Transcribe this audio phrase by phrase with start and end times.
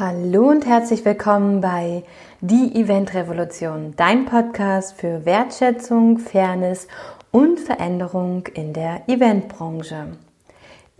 [0.00, 2.04] Hallo und herzlich willkommen bei
[2.40, 6.88] Die Event Revolution, dein Podcast für Wertschätzung, Fairness
[7.32, 10.16] und Veränderung in der Eventbranche.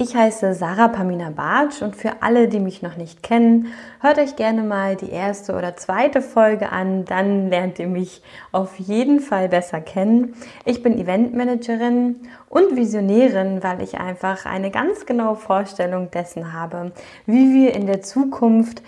[0.02, 3.66] Ich heiße Sarah Pamina Bartsch und für alle, die mich noch nicht kennen,
[4.00, 8.78] hört euch gerne mal die erste oder zweite Folge an, dann lernt ihr mich auf
[8.78, 10.34] jeden Fall besser kennen.
[10.64, 12.16] Ich bin Eventmanagerin
[12.48, 16.92] und Visionärin, weil ich einfach eine ganz genaue Vorstellung dessen habe,
[17.26, 18.80] wie wir in der Zukunft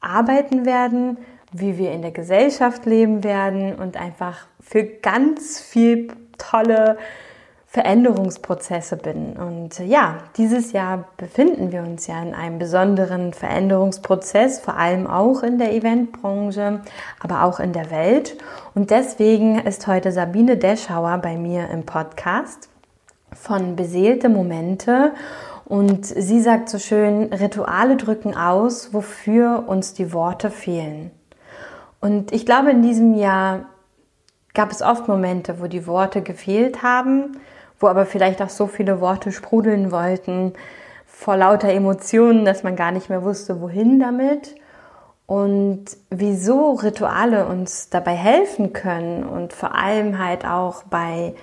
[0.00, 1.18] arbeiten werden,
[1.52, 6.96] wie wir in der Gesellschaft leben werden und einfach für ganz viel tolle
[7.76, 9.36] Veränderungsprozesse bin.
[9.36, 15.42] Und ja, dieses Jahr befinden wir uns ja in einem besonderen Veränderungsprozess, vor allem auch
[15.42, 16.80] in der Eventbranche,
[17.20, 18.38] aber auch in der Welt.
[18.74, 22.70] Und deswegen ist heute Sabine Deschauer bei mir im Podcast
[23.34, 25.12] von Beseelte Momente.
[25.66, 31.10] Und sie sagt so schön, Rituale drücken aus, wofür uns die Worte fehlen.
[32.00, 33.66] Und ich glaube, in diesem Jahr
[34.54, 37.36] gab es oft Momente, wo die Worte gefehlt haben,
[37.80, 40.52] wo aber vielleicht auch so viele Worte sprudeln wollten
[41.06, 44.54] vor lauter Emotionen, dass man gar nicht mehr wusste, wohin damit.
[45.24, 51.34] Und wieso Rituale uns dabei helfen können und vor allem halt auch bei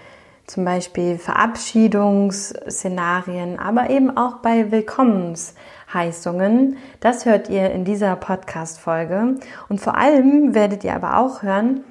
[0.45, 6.77] zum Beispiel Verabschiedungsszenarien, aber eben auch bei Willkommensheißungen.
[6.99, 9.37] Das hört ihr in dieser Podcast-Folge.
[9.69, 11.83] Und vor allem werdet ihr aber auch hören,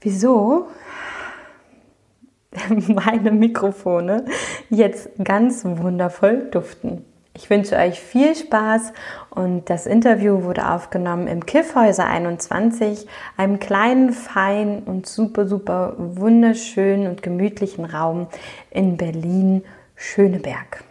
[0.00, 0.68] wieso
[2.88, 4.24] meine Mikrofone
[4.70, 7.04] jetzt ganz wundervoll duften.
[7.36, 8.92] Ich wünsche euch viel Spaß
[9.30, 17.08] und das Interview wurde aufgenommen im Kiffhäuser 21, einem kleinen, feinen und super, super wunderschönen
[17.08, 18.28] und gemütlichen Raum
[18.70, 20.84] in Berlin-Schöneberg.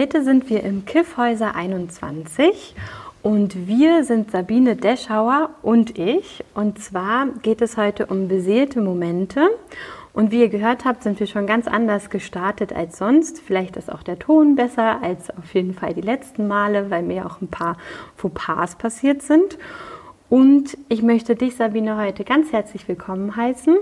[0.00, 2.74] Heute sind wir im Kiffhäuser 21
[3.22, 6.42] und wir sind Sabine Deschauer und ich.
[6.54, 9.46] Und zwar geht es heute um beseelte Momente.
[10.14, 13.42] Und wie ihr gehört habt, sind wir schon ganz anders gestartet als sonst.
[13.42, 17.26] Vielleicht ist auch der Ton besser als auf jeden Fall die letzten Male, weil mir
[17.26, 17.76] auch ein paar
[18.16, 19.58] Fauxpas passiert sind.
[20.30, 23.76] Und ich möchte dich, Sabine, heute ganz herzlich willkommen heißen.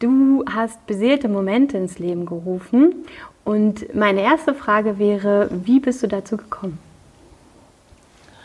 [0.00, 3.06] Du hast beseelte Momente ins Leben gerufen
[3.44, 6.78] und meine erste Frage wäre, wie bist du dazu gekommen?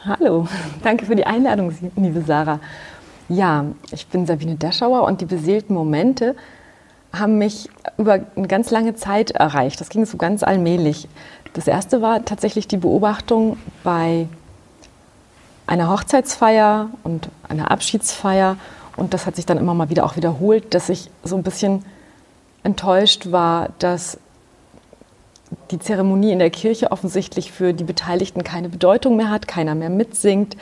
[0.06, 0.48] Hallo,
[0.84, 2.60] danke für die Einladung, liebe Sarah.
[3.28, 6.36] Ja, ich bin Sabine Deschauer und die beseelten Momente
[7.12, 9.80] haben mich über eine ganz lange Zeit erreicht.
[9.82, 11.08] Das ging so ganz allmählich.
[11.54, 14.28] Das erste war tatsächlich die Beobachtung bei
[15.68, 18.58] einer Hochzeitsfeier und einer Abschiedsfeier.
[18.98, 21.84] Und das hat sich dann immer mal wieder auch wiederholt, dass ich so ein bisschen
[22.64, 24.20] enttäuscht war, dass
[25.72, 29.90] die Zeremonie in der Kirche offensichtlich für die Beteiligten keine Bedeutung mehr hat, keiner mehr
[29.90, 30.56] mitsingt,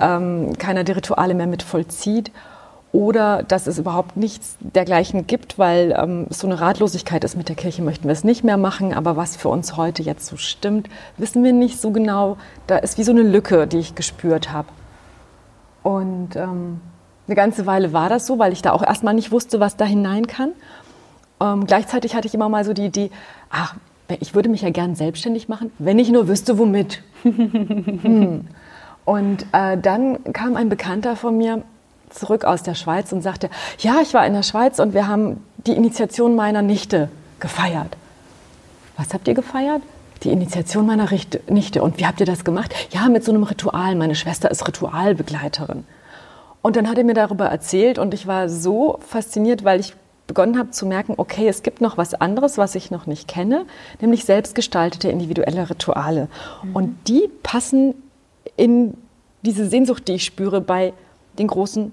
[0.00, 2.30] ähm, keiner die Rituale mehr mit vollzieht
[2.96, 7.56] oder dass es überhaupt nichts dergleichen gibt, weil ähm, so eine Ratlosigkeit ist, mit der
[7.56, 10.88] Kirche möchten wir es nicht mehr machen, aber was für uns heute jetzt so stimmt,
[11.18, 12.38] wissen wir nicht so genau.
[12.66, 14.68] Da ist wie so eine Lücke, die ich gespürt habe.
[15.82, 16.80] Und ähm,
[17.26, 19.84] eine ganze Weile war das so, weil ich da auch erstmal nicht wusste, was da
[19.84, 20.52] hinein kann.
[21.38, 23.10] Ähm, gleichzeitig hatte ich immer mal so die Idee,
[23.50, 23.74] ach,
[24.20, 27.02] ich würde mich ja gern selbstständig machen, wenn ich nur wüsste, womit.
[27.22, 28.46] hm.
[29.04, 31.62] Und äh, dann kam ein Bekannter von mir
[32.10, 35.42] zurück aus der Schweiz und sagte, ja, ich war in der Schweiz und wir haben
[35.66, 37.08] die Initiation meiner Nichte
[37.40, 37.96] gefeiert.
[38.96, 39.82] Was habt ihr gefeiert?
[40.22, 41.08] Die Initiation meiner
[41.48, 41.82] Nichte.
[41.82, 42.74] Und wie habt ihr das gemacht?
[42.90, 43.94] Ja, mit so einem Ritual.
[43.94, 45.84] Meine Schwester ist Ritualbegleiterin.
[46.62, 49.94] Und dann hat er mir darüber erzählt und ich war so fasziniert, weil ich
[50.26, 53.64] begonnen habe zu merken, okay, es gibt noch was anderes, was ich noch nicht kenne,
[54.00, 56.28] nämlich selbstgestaltete individuelle Rituale.
[56.62, 56.76] Mhm.
[56.76, 57.94] Und die passen
[58.56, 58.94] in
[59.42, 60.92] diese Sehnsucht, die ich spüre bei
[61.38, 61.92] den großen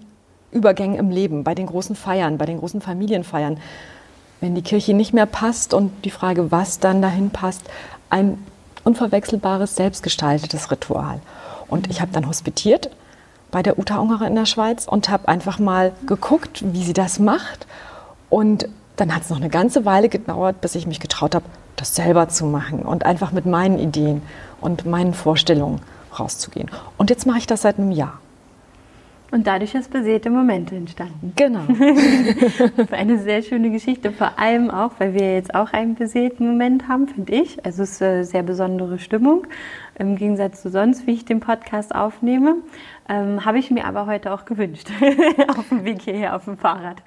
[0.52, 3.58] Übergängen im Leben, bei den großen Feiern, bei den großen Familienfeiern.
[4.42, 7.62] wenn die Kirche nicht mehr passt und die Frage, was dann dahin passt,
[8.10, 8.38] ein
[8.84, 11.22] unverwechselbares, selbstgestaltetes Ritual.
[11.70, 12.90] Und ich habe dann hospitiert
[13.52, 17.20] bei der Uta Ungerer in der Schweiz und habe einfach mal geguckt, wie sie das
[17.20, 17.68] macht.
[18.34, 21.46] Und dann hat es noch eine ganze Weile gedauert, bis ich mich getraut habe,
[21.76, 24.24] das selber zu machen und einfach mit meinen Ideen
[24.60, 25.82] und meinen Vorstellungen
[26.18, 26.72] rauszugehen.
[26.98, 28.20] Und jetzt mache ich das seit einem Jahr.
[29.34, 31.34] Und dadurch ist besäte Momente entstanden.
[31.36, 31.62] Genau.
[32.92, 37.08] eine sehr schöne Geschichte, vor allem auch, weil wir jetzt auch einen besäten Moment haben,
[37.08, 37.66] finde ich.
[37.66, 39.48] Also es ist eine sehr besondere Stimmung,
[39.96, 42.58] im Gegensatz zu sonst, wie ich den Podcast aufnehme.
[43.10, 44.92] Ähm, Habe ich mir aber heute auch gewünscht,
[45.48, 47.02] auf dem Weg hierher auf dem Fahrrad.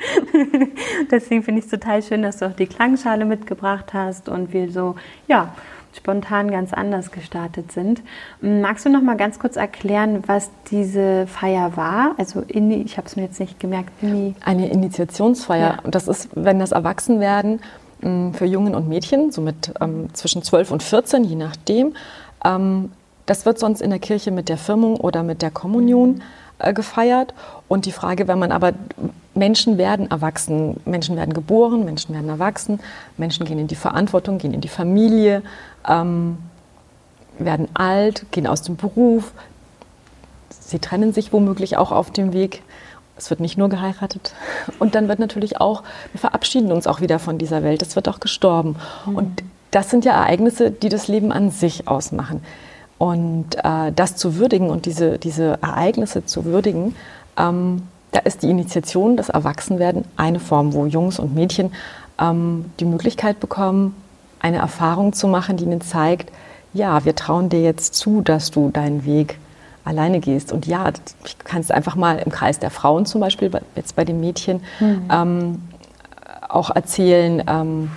[1.13, 4.69] Deswegen finde ich es total schön, dass du auch die Klangschale mitgebracht hast und wir
[4.73, 4.97] so,
[5.29, 5.55] ja,
[5.97, 8.03] spontan ganz anders gestartet sind.
[8.41, 12.15] Magst du noch mal ganz kurz erklären, was diese Feier war?
[12.19, 13.91] Also in, ich habe es mir jetzt nicht gemerkt.
[14.03, 15.79] In Eine Initiationsfeier.
[15.85, 15.91] Ja.
[15.91, 17.61] Das ist, wenn das Erwachsenwerden
[18.03, 21.95] mm, für Jungen und Mädchen, so mit ähm, zwischen 12 und 14, je nachdem.
[22.45, 22.91] Ähm,
[23.27, 26.23] das wird sonst in der Kirche mit der Firmung oder mit der Kommunion
[26.59, 27.35] äh, gefeiert.
[27.69, 28.73] Und die Frage, wenn man aber
[29.35, 32.81] Menschen werden erwachsen, Menschen werden geboren, Menschen werden erwachsen,
[33.19, 35.43] Menschen gehen in die Verantwortung, gehen in die Familie,
[35.87, 36.39] ähm,
[37.39, 39.33] werden alt, gehen aus dem Beruf.
[40.49, 42.63] Sie trennen sich womöglich auch auf dem Weg.
[43.17, 44.35] Es wird nicht nur geheiratet.
[44.79, 47.83] Und dann wird natürlich auch, wir verabschieden uns auch wieder von dieser Welt.
[47.83, 48.77] Es wird auch gestorben.
[49.07, 49.17] Mhm.
[49.17, 52.43] Und das sind ja Ereignisse, die das Leben an sich ausmachen.
[52.99, 56.97] Und äh, das zu würdigen und diese, diese Ereignisse zu würdigen,
[57.37, 57.83] ähm,
[58.13, 61.73] da ist die Initiation, das Erwachsenwerden eine Form, wo Jungs und Mädchen
[62.19, 63.95] ähm, die Möglichkeit bekommen,
[64.41, 66.33] eine Erfahrung zu machen, die ihnen zeigt,
[66.73, 69.39] ja, wir trauen dir jetzt zu, dass du deinen Weg
[69.85, 70.53] alleine gehst.
[70.53, 71.01] Und ja, du
[71.45, 75.09] kannst einfach mal im Kreis der Frauen zum Beispiel, jetzt bei den Mädchen, mhm.
[75.11, 75.63] ähm,
[76.49, 77.91] auch erzählen, ähm,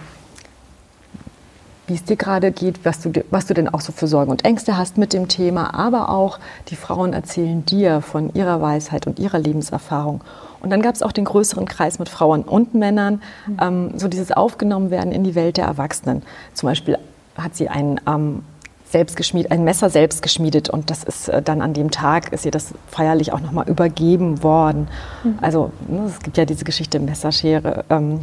[1.90, 4.46] wie es dir gerade geht, was du, was du denn auch so für Sorgen und
[4.46, 5.74] Ängste hast mit dem Thema.
[5.74, 6.40] Aber auch
[6.70, 10.22] die Frauen erzählen dir von ihrer Weisheit und ihrer Lebenserfahrung.
[10.62, 13.58] Und dann gab es auch den größeren Kreis mit Frauen und Männern, mhm.
[13.62, 16.22] ähm, so dieses Aufgenommenwerden in die Welt der Erwachsenen.
[16.54, 16.98] Zum Beispiel
[17.38, 18.44] hat sie ein, ähm,
[18.90, 22.46] selbst geschmiedet, ein Messer selbst geschmiedet und das ist äh, dann an dem Tag, ist
[22.46, 24.88] ihr das feierlich auch nochmal übergeben worden.
[25.24, 25.40] Mhm.
[25.42, 28.22] Also ne, es gibt ja diese Geschichte Messerschere, ähm,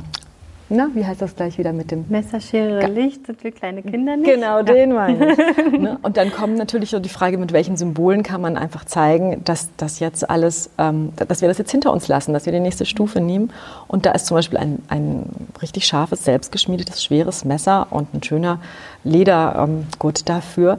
[0.69, 4.17] na, wie heißt das gleich wieder mit dem Messerschere Ga Licht sind wir kleine Kinder
[4.17, 4.29] nicht?
[4.29, 5.39] Genau, den meine ich.
[5.81, 5.99] ne?
[6.03, 9.69] Und dann kommt natürlich so die Frage, mit welchen Symbolen kann man einfach zeigen, dass
[9.77, 12.85] das jetzt alles, ähm, dass wir das jetzt hinter uns lassen, dass wir die nächste
[12.85, 13.53] Stufe nehmen.
[13.87, 15.29] Und da ist zum Beispiel ein, ein
[15.63, 18.61] richtig scharfes, selbstgeschmiedetes, schweres Messer und ein schöner
[19.05, 20.79] Ledergurt ähm, dafür,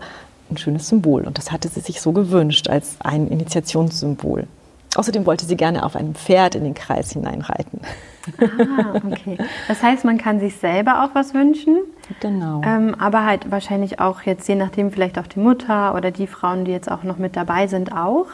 [0.50, 1.24] ein schönes Symbol.
[1.24, 4.48] Und das hatte sie sich so gewünscht als ein Initiationssymbol.
[4.96, 7.80] Außerdem wollte sie gerne auf einem Pferd in den Kreis hineinreiten.
[8.40, 9.38] Ah, okay.
[9.68, 11.78] Das heißt, man kann sich selber auch was wünschen.
[12.20, 12.62] Genau.
[12.66, 16.66] Ähm, aber halt wahrscheinlich auch jetzt, je nachdem, vielleicht auch die Mutter oder die Frauen,
[16.66, 18.28] die jetzt auch noch mit dabei sind, auch.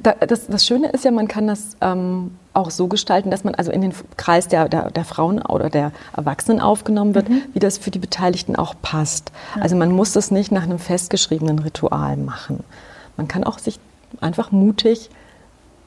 [0.00, 3.72] Das, das Schöne ist ja, man kann das ähm, auch so gestalten, dass man also
[3.72, 7.42] in den Kreis der, der, der Frauen oder der Erwachsenen aufgenommen wird, mhm.
[7.52, 9.32] wie das für die Beteiligten auch passt.
[9.56, 9.62] Ja.
[9.62, 12.62] Also man muss das nicht nach einem festgeschriebenen Ritual machen.
[13.16, 13.80] Man kann auch sich
[14.20, 15.10] einfach mutig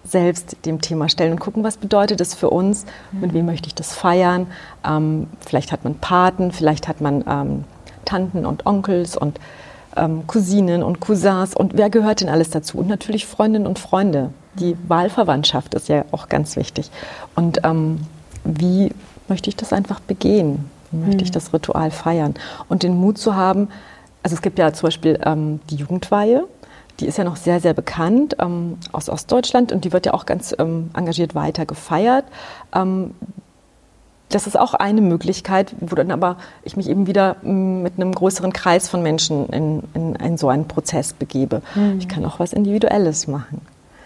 [0.03, 3.75] selbst dem Thema stellen und gucken, was bedeutet das für uns, mit wem möchte ich
[3.75, 4.47] das feiern.
[4.85, 7.63] Ähm, vielleicht hat man Paten, vielleicht hat man ähm,
[8.05, 9.39] Tanten und Onkels und
[9.95, 12.77] ähm, Cousinen und Cousins und wer gehört denn alles dazu?
[12.77, 14.31] Und natürlich Freundinnen und Freunde.
[14.55, 16.89] Die Wahlverwandtschaft ist ja auch ganz wichtig.
[17.35, 17.99] Und ähm,
[18.43, 18.91] wie
[19.27, 20.69] möchte ich das einfach begehen?
[20.91, 21.33] Wie möchte ich mhm.
[21.33, 22.33] das Ritual feiern?
[22.67, 23.69] Und den Mut zu haben,
[24.23, 26.45] also es gibt ja zum Beispiel ähm, die Jugendweihe,
[26.99, 30.25] die ist ja noch sehr, sehr bekannt ähm, aus Ostdeutschland und die wird ja auch
[30.25, 32.25] ganz ähm, engagiert weiter gefeiert.
[32.73, 33.15] Ähm,
[34.29, 38.13] das ist auch eine Möglichkeit, wo dann aber ich mich eben wieder mm, mit einem
[38.13, 41.61] größeren Kreis von Menschen in, in, in so einen Prozess begebe.
[41.73, 41.97] Mhm.
[41.97, 43.61] Ich kann auch was Individuelles machen.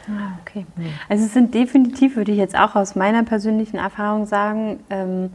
[0.07, 0.65] Ah, okay.
[1.09, 5.31] Also es sind definitiv, würde ich jetzt auch aus meiner persönlichen Erfahrung sagen, ähm,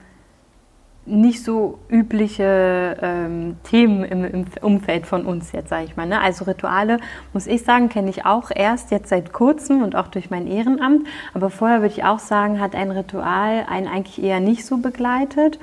[1.09, 6.07] nicht so übliche ähm, Themen im, im, Umfeld von uns jetzt, sage ich mal.
[6.07, 6.21] Ne?
[6.21, 6.99] Also Rituale,
[7.33, 11.07] muss ich sagen, kenne ich auch erst jetzt seit kurzem und auch durch mein Ehrenamt.
[11.35, 15.59] Aber vorher würde ich auch sagen, hat ein Ritual einen eigentlich eher nicht so begleitet.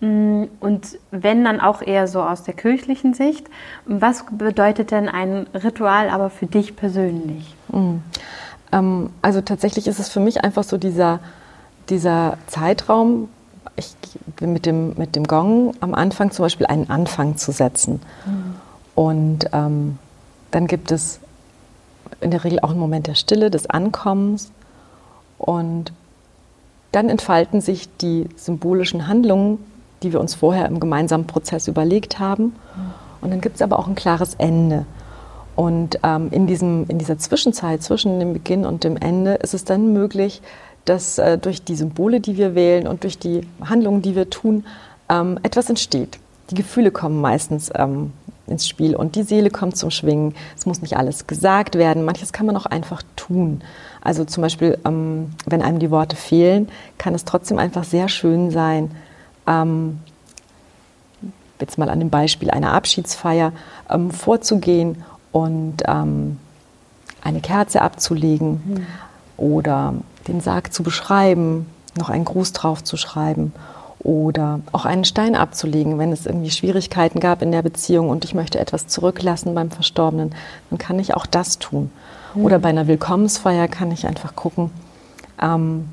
[0.00, 3.46] Mm, und wenn dann auch eher so aus der kirchlichen Sicht.
[3.86, 7.54] Was bedeutet denn ein Ritual aber für dich persönlich?
[7.68, 8.02] Mhm.
[8.72, 11.20] Ähm, also tatsächlich ist es für mich einfach so dieser,
[11.88, 13.28] dieser Zeitraum,
[13.76, 13.94] ich
[14.40, 18.00] mit dem, mit dem Gong am Anfang zum Beispiel einen Anfang zu setzen.
[18.26, 18.54] Mhm.
[18.94, 19.98] Und ähm,
[20.50, 21.20] dann gibt es
[22.20, 24.50] in der Regel auch einen Moment der Stille, des Ankommens.
[25.38, 25.92] Und
[26.92, 29.58] dann entfalten sich die symbolischen Handlungen,
[30.02, 32.54] die wir uns vorher im gemeinsamen Prozess überlegt haben.
[33.20, 34.84] Und dann gibt es aber auch ein klares Ende.
[35.54, 39.64] Und ähm, in, diesem, in dieser Zwischenzeit zwischen dem Beginn und dem Ende ist es
[39.64, 40.42] dann möglich,
[40.84, 44.64] dass äh, durch die Symbole, die wir wählen und durch die Handlungen, die wir tun,
[45.08, 46.18] ähm, etwas entsteht.
[46.50, 48.12] Die Gefühle kommen meistens ähm,
[48.46, 50.34] ins Spiel und die Seele kommt zum Schwingen.
[50.56, 53.62] Es muss nicht alles gesagt werden, manches kann man auch einfach tun.
[54.00, 58.50] Also zum Beispiel, ähm, wenn einem die Worte fehlen, kann es trotzdem einfach sehr schön
[58.50, 58.90] sein,
[59.46, 60.00] ähm,
[61.60, 63.52] jetzt mal an dem Beispiel einer Abschiedsfeier,
[63.88, 66.38] ähm, vorzugehen und ähm,
[67.22, 68.86] eine Kerze abzulegen mhm.
[69.36, 69.94] oder
[70.28, 73.52] den Sarg zu beschreiben, noch einen Gruß drauf zu schreiben
[73.98, 78.34] oder auch einen Stein abzulegen, wenn es irgendwie Schwierigkeiten gab in der Beziehung und ich
[78.34, 80.34] möchte etwas zurücklassen beim Verstorbenen,
[80.70, 81.90] dann kann ich auch das tun.
[82.34, 82.44] Mhm.
[82.44, 84.70] Oder bei einer Willkommensfeier kann ich einfach gucken,
[85.40, 85.88] ähm,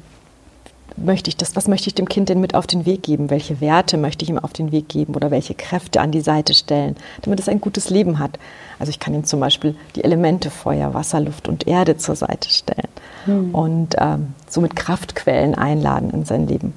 [0.97, 3.29] möchte ich das, was möchte ich dem Kind denn mit auf den Weg geben?
[3.29, 6.53] Welche Werte möchte ich ihm auf den Weg geben oder welche Kräfte an die Seite
[6.53, 8.39] stellen, damit es ein gutes Leben hat?
[8.79, 12.49] Also ich kann ihm zum Beispiel die Elemente Feuer, Wasser, Luft und Erde zur Seite
[12.49, 12.87] stellen
[13.25, 13.55] mhm.
[13.55, 16.73] und ähm, somit Kraftquellen einladen in sein Leben.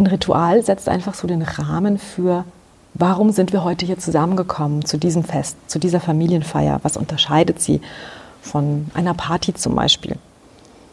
[0.00, 2.46] Ein Ritual setzt einfach so den Rahmen für,
[2.94, 6.80] warum sind wir heute hier zusammengekommen zu diesem Fest, zu dieser Familienfeier?
[6.82, 7.82] Was unterscheidet sie
[8.40, 10.16] von einer Party zum Beispiel?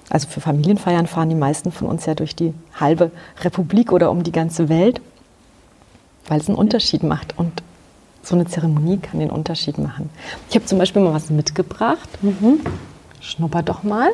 [0.09, 3.11] Also für Familienfeiern fahren die meisten von uns ja durch die halbe
[3.41, 5.01] Republik oder um die ganze Welt,
[6.27, 7.37] weil es einen Unterschied macht.
[7.37, 7.61] Und
[8.23, 10.09] so eine Zeremonie kann den Unterschied machen.
[10.49, 12.09] Ich habe zum Beispiel mal was mitgebracht.
[12.21, 12.61] Mhm.
[13.19, 14.09] Schnupper doch mal.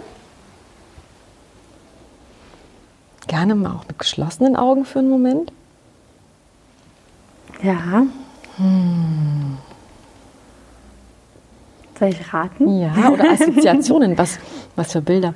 [3.27, 5.51] Gerne mal auch mit geschlossenen Augen für einen Moment.
[7.61, 8.03] Ja.
[8.57, 9.57] Hm.
[11.97, 12.79] Soll ich raten?
[12.79, 14.17] Ja, oder Assoziationen.
[14.17, 14.39] was,
[14.75, 15.33] was für Bilder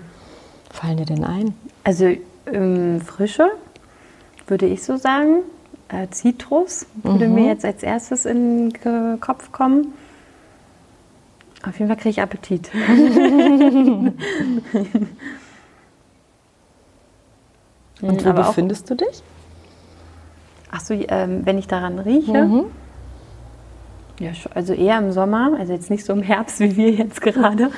[0.77, 1.53] fallen dir denn ein?
[1.83, 2.15] Also
[2.51, 3.49] ähm, Frische,
[4.47, 5.43] würde ich so sagen.
[5.89, 7.35] Äh, Zitrus würde mhm.
[7.35, 9.93] mir jetzt als erstes in den Kopf kommen.
[11.67, 12.69] Auf jeden Fall kriege ich Appetit.
[18.01, 19.23] Und wo befindest du dich?
[20.69, 22.43] Ach so, ähm, wenn ich daran rieche.
[22.43, 22.65] Mhm.
[24.19, 27.71] Ja, also eher im Sommer, also jetzt nicht so im Herbst wie wir jetzt gerade.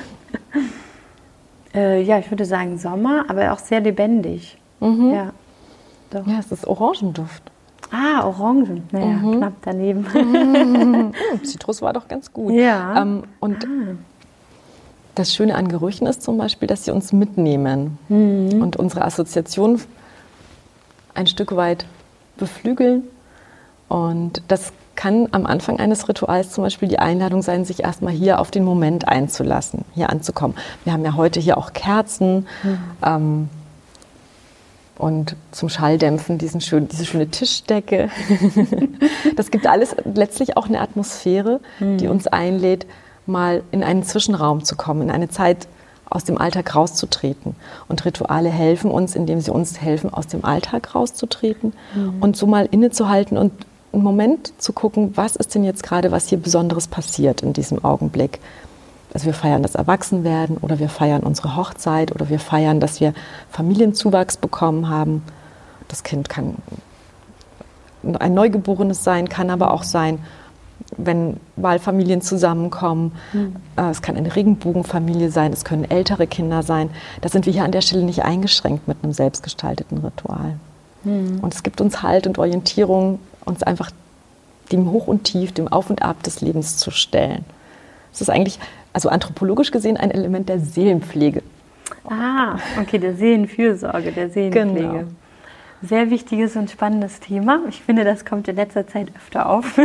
[1.74, 4.58] Äh, ja, ich würde sagen Sommer, aber auch sehr lebendig.
[4.80, 5.12] Mhm.
[5.12, 5.32] Ja,
[6.10, 6.26] doch.
[6.26, 7.42] ja, es ist Orangenduft.
[7.90, 8.84] Ah, Orangen.
[8.92, 9.38] Naja, mhm.
[9.38, 10.06] knapp daneben.
[10.14, 11.12] Mhm.
[11.44, 12.52] Zitrus war doch ganz gut.
[12.52, 13.02] Ja.
[13.02, 13.96] Ähm, und ah.
[15.16, 18.62] das Schöne an Gerüchen ist zum Beispiel, dass sie uns mitnehmen mhm.
[18.62, 19.80] und unsere Assoziation
[21.14, 21.84] ein Stück weit
[22.36, 23.04] beflügeln.
[23.88, 28.38] Und das kann am Anfang eines Rituals zum Beispiel die Einladung sein, sich erstmal hier
[28.38, 30.54] auf den Moment einzulassen, hier anzukommen.
[30.84, 32.78] Wir haben ja heute hier auch Kerzen mhm.
[33.02, 33.48] ähm,
[34.98, 38.10] und zum Schalldämpfen diesen schön, diese schöne Tischdecke.
[39.36, 41.96] das gibt alles letztlich auch eine Atmosphäre, mhm.
[41.96, 42.84] die uns einlädt,
[43.24, 45.66] mal in einen Zwischenraum zu kommen, in eine Zeit,
[46.10, 47.54] aus dem Alltag rauszutreten.
[47.88, 52.20] Und Rituale helfen uns, indem sie uns helfen, aus dem Alltag rauszutreten mhm.
[52.20, 53.52] und so mal innezuhalten und
[53.92, 57.84] einen Moment zu gucken, was ist denn jetzt gerade, was hier Besonderes passiert in diesem
[57.84, 58.38] Augenblick.
[59.12, 63.12] Also wir feiern das Erwachsenwerden oder wir feiern unsere Hochzeit oder wir feiern, dass wir
[63.50, 65.22] Familienzuwachs bekommen haben.
[65.88, 66.54] Das Kind kann
[68.18, 70.20] ein Neugeborenes sein, kann aber auch sein,
[70.96, 73.12] wenn Wahlfamilien zusammenkommen.
[73.32, 73.56] Mhm.
[73.90, 76.90] Es kann eine Regenbogenfamilie sein, es können ältere Kinder sein.
[77.20, 80.54] Da sind wir hier an der Stelle nicht eingeschränkt mit einem selbstgestalteten Ritual.
[81.04, 81.40] Mhm.
[81.40, 83.90] Und es gibt uns Halt und Orientierung, uns einfach
[84.72, 87.44] dem Hoch und Tief, dem Auf und Ab des Lebens zu stellen.
[88.12, 88.58] Es ist eigentlich,
[88.92, 91.42] also anthropologisch gesehen, ein Element der Seelenpflege.
[92.08, 94.88] Ah, okay, der Seelenfürsorge, der Seelenpflege.
[94.88, 95.04] Genau.
[95.82, 97.62] Sehr wichtiges und spannendes Thema.
[97.68, 99.80] Ich finde, das kommt in letzter Zeit öfter auf.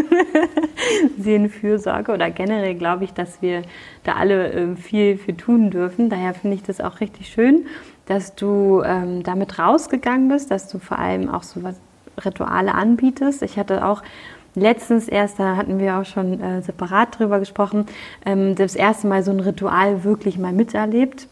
[1.17, 3.61] Seelenfürsorge oder generell glaube ich, dass wir
[4.03, 6.09] da alle äh, viel für tun dürfen.
[6.09, 7.65] Daher finde ich das auch richtig schön,
[8.07, 11.79] dass du ähm, damit rausgegangen bist, dass du vor allem auch so was
[12.23, 13.41] Rituale anbietest.
[13.41, 14.03] Ich hatte auch
[14.55, 17.85] letztens erst, da hatten wir auch schon äh, separat drüber gesprochen,
[18.25, 21.27] ähm, das erste Mal so ein Ritual wirklich mal miterlebt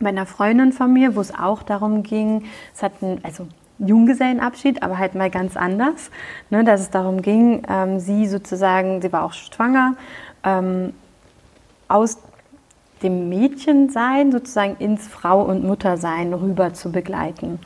[0.00, 2.44] bei einer Freundin von mir, wo es auch darum ging,
[2.74, 3.46] es hatten, also
[3.78, 6.10] Junggesellenabschied, aber halt mal ganz anders,
[6.50, 9.96] ne, dass es darum ging, ähm, sie sozusagen, sie war auch schwanger,
[10.44, 10.94] ähm,
[11.88, 12.18] aus
[13.02, 17.58] dem Mädchensein sozusagen ins Frau- und Muttersein rüber zu begleiten.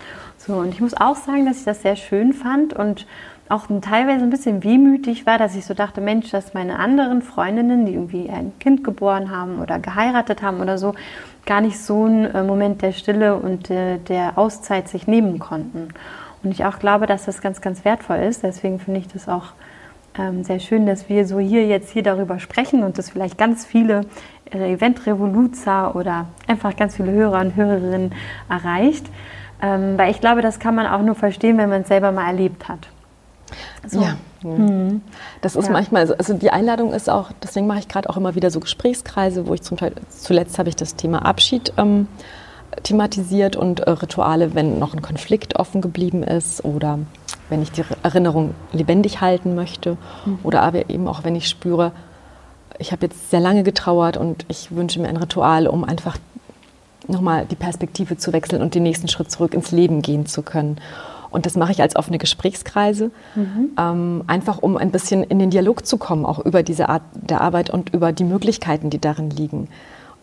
[0.46, 3.06] So, und ich muss auch sagen, dass ich das sehr schön fand und
[3.50, 7.84] auch teilweise ein bisschen wehmütig war, dass ich so dachte, Mensch, dass meine anderen Freundinnen,
[7.84, 10.94] die irgendwie ein Kind geboren haben oder geheiratet haben oder so,
[11.44, 15.88] gar nicht so einen äh, Moment der Stille und äh, der Auszeit sich nehmen konnten.
[16.42, 18.42] Und ich auch glaube, dass das ganz, ganz wertvoll ist.
[18.42, 19.52] Deswegen finde ich das auch
[20.18, 23.66] ähm, sehr schön, dass wir so hier jetzt hier darüber sprechen und das vielleicht ganz
[23.66, 24.06] viele
[24.50, 28.14] äh, Event Revoluzer oder einfach ganz viele Hörer und Hörerinnen
[28.48, 29.04] erreicht.
[29.62, 32.26] Ähm, weil ich glaube, das kann man auch nur verstehen, wenn man es selber mal
[32.26, 32.88] erlebt hat.
[33.86, 34.00] So.
[34.00, 34.16] Ja.
[34.42, 35.02] Mhm.
[35.42, 35.72] Das ist ja.
[35.72, 36.14] manchmal so.
[36.14, 39.54] Also die Einladung ist auch, deswegen mache ich gerade auch immer wieder so Gesprächskreise, wo
[39.54, 42.08] ich zum Teil, zuletzt habe ich das Thema Abschied ähm,
[42.82, 46.98] thematisiert und äh, Rituale, wenn noch ein Konflikt offen geblieben ist oder
[47.48, 50.38] wenn ich die Erinnerung lebendig halten möchte mhm.
[50.42, 51.92] oder aber eben auch, wenn ich spüre,
[52.78, 56.16] ich habe jetzt sehr lange getrauert und ich wünsche mir ein Ritual, um einfach
[57.10, 60.78] nochmal die Perspektive zu wechseln und den nächsten Schritt zurück ins Leben gehen zu können.
[61.30, 63.70] Und das mache ich als offene Gesprächskreise, mhm.
[63.78, 67.40] ähm, einfach um ein bisschen in den Dialog zu kommen, auch über diese Art der
[67.40, 69.68] Arbeit und über die Möglichkeiten, die darin liegen.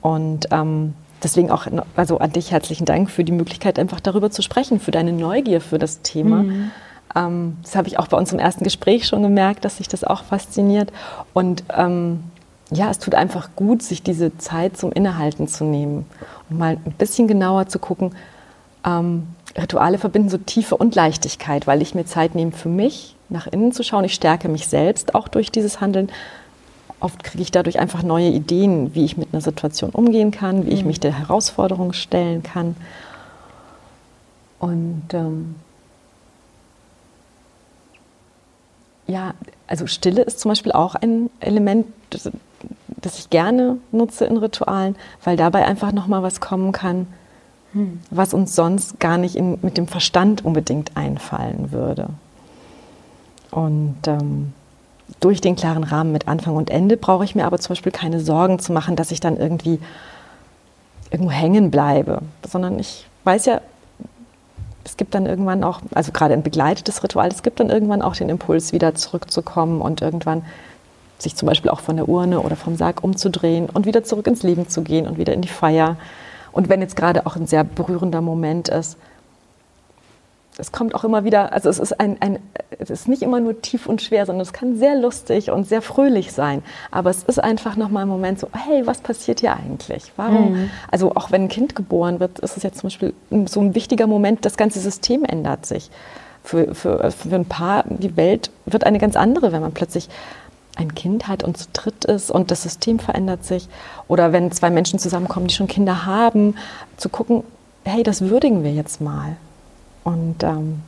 [0.01, 1.65] Und ähm, deswegen auch
[1.95, 5.61] also an dich herzlichen Dank für die Möglichkeit, einfach darüber zu sprechen, für deine Neugier
[5.61, 6.43] für das Thema.
[6.43, 6.71] Mhm.
[7.15, 10.03] Ähm, das habe ich auch bei uns im ersten Gespräch schon gemerkt, dass sich das
[10.03, 10.91] auch fasziniert.
[11.33, 12.23] Und ähm,
[12.71, 16.05] ja, es tut einfach gut, sich diese Zeit zum Innehalten zu nehmen
[16.49, 18.13] und mal ein bisschen genauer zu gucken,
[18.85, 23.47] ähm, Rituale verbinden so Tiefe und Leichtigkeit, weil ich mir Zeit nehme für mich, nach
[23.47, 24.03] innen zu schauen.
[24.03, 26.09] Ich stärke mich selbst auch durch dieses Handeln.
[26.99, 30.71] Oft kriege ich dadurch einfach neue Ideen, wie ich mit einer Situation umgehen kann, wie
[30.71, 30.87] ich mhm.
[30.87, 32.75] mich der Herausforderung stellen kann.
[34.59, 35.55] Und ähm,
[39.07, 39.33] ja,
[39.67, 41.87] also Stille ist zum Beispiel auch ein Element,
[42.97, 47.07] das, ich gerne nutze in Ritualen, weil dabei einfach nochmal was kommen kann,
[48.09, 52.09] was uns sonst gar nicht in, mit dem Verstand unbedingt einfallen würde.
[53.51, 54.53] Und ähm,
[55.19, 58.19] durch den klaren Rahmen mit Anfang und Ende brauche ich mir aber zum Beispiel keine
[58.19, 59.79] Sorgen zu machen, dass ich dann irgendwie
[61.11, 63.61] irgendwo hängen bleibe, sondern ich weiß ja,
[64.83, 68.15] es gibt dann irgendwann auch, also gerade ein begleitetes Ritual, es gibt dann irgendwann auch
[68.15, 70.43] den Impuls, wieder zurückzukommen und irgendwann
[71.19, 74.43] sich zum Beispiel auch von der Urne oder vom Sarg umzudrehen und wieder zurück ins
[74.43, 75.97] Leben zu gehen und wieder in die Feier.
[76.51, 78.97] Und wenn jetzt gerade auch ein sehr berührender Moment ist,
[80.59, 82.39] es kommt auch immer wieder, also es ist, ein, ein,
[82.79, 85.81] es ist nicht immer nur tief und schwer, sondern es kann sehr lustig und sehr
[85.81, 86.63] fröhlich sein.
[86.91, 90.11] Aber es ist einfach nochmal ein Moment so, hey, was passiert hier eigentlich?
[90.15, 90.53] Warum?
[90.53, 90.69] Mhm.
[90.89, 93.13] Also auch wenn ein Kind geboren wird, ist es jetzt zum Beispiel
[93.45, 95.91] so ein wichtiger Moment, das ganze System ändert sich.
[96.43, 100.09] Für, für, für ein Paar, die Welt wird eine ganz andere, wenn man plötzlich
[100.77, 103.67] ein Kind hat und zu dritt ist und das System verändert sich.
[104.07, 106.55] Oder wenn zwei Menschen zusammenkommen, die schon Kinder haben,
[106.97, 107.43] zu gucken,
[107.83, 109.37] hey, das würdigen wir jetzt mal.
[110.03, 110.81] Und ähm,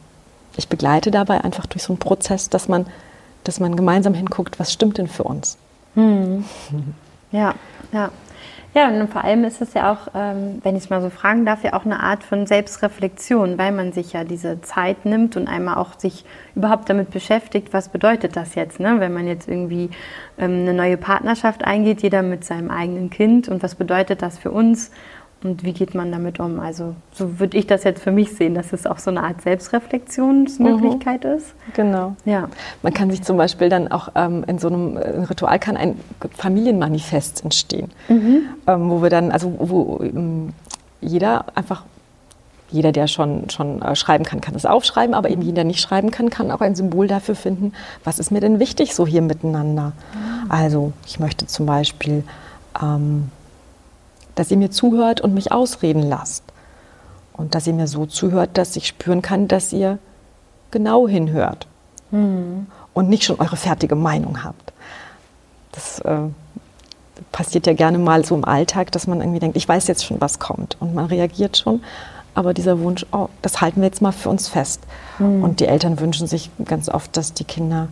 [0.56, 2.86] ich begleite dabei einfach durch so einen Prozess, dass man,
[3.44, 5.58] dass man gemeinsam hinguckt, was stimmt denn für uns.
[5.96, 6.46] Hm.
[7.32, 7.56] Ja,
[7.92, 8.12] ja.
[8.76, 11.44] Ja, und vor allem ist es ja auch, ähm, wenn ich es mal so fragen
[11.44, 15.48] darf, ja auch eine Art von Selbstreflexion, weil man sich ja diese Zeit nimmt und
[15.48, 16.24] einmal auch sich
[16.54, 19.00] überhaupt damit beschäftigt, was bedeutet das jetzt, ne?
[19.00, 19.90] wenn man jetzt irgendwie
[20.38, 24.52] ähm, eine neue Partnerschaft eingeht, jeder mit seinem eigenen Kind und was bedeutet das für
[24.52, 24.92] uns
[25.44, 26.60] und wie geht man damit um?
[26.60, 29.42] Also so würde ich das jetzt für mich sehen, dass es auch so eine Art
[29.42, 31.32] Selbstreflexionsmöglichkeit mhm.
[31.32, 31.54] ist.
[31.74, 32.16] Genau.
[32.26, 32.50] Ja.
[32.82, 35.98] Man kann sich zum Beispiel dann auch ähm, in so einem äh, Ritual kann ein
[36.36, 38.42] Familienmanifest entstehen, mhm.
[38.68, 40.50] ähm, wo wir dann, also wo ähm,
[41.02, 41.84] jeder einfach
[42.72, 45.82] jeder, der schon, schon äh, schreiben kann, kann es aufschreiben, aber eben jeder, der nicht
[45.82, 47.74] schreiben kann, kann auch ein Symbol dafür finden,
[48.04, 49.94] was ist mir denn wichtig so hier miteinander.
[50.14, 50.52] Mhm.
[50.52, 52.24] Also ich möchte zum Beispiel
[52.80, 53.32] ähm,
[54.36, 56.44] dass ihr mir zuhört und mich ausreden lasst.
[57.34, 59.98] Und dass ihr mir so zuhört, dass ich spüren kann, dass ihr
[60.72, 61.68] genau hinhört
[62.12, 62.68] mhm.
[62.94, 64.74] und nicht schon eure fertige Meinung habt.
[65.72, 66.20] Das äh,
[67.32, 70.20] passiert ja gerne mal so im Alltag, dass man irgendwie denkt, ich weiß jetzt schon,
[70.20, 71.82] was kommt und man reagiert schon.
[72.36, 74.82] Aber dieser Wunsch, oh, das halten wir jetzt mal für uns fest.
[75.18, 75.44] Mhm.
[75.44, 77.88] Und die Eltern wünschen sich ganz oft, dass die Kinder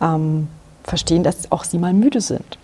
[0.00, 0.48] ähm,
[0.84, 2.58] verstehen, dass auch sie mal müde sind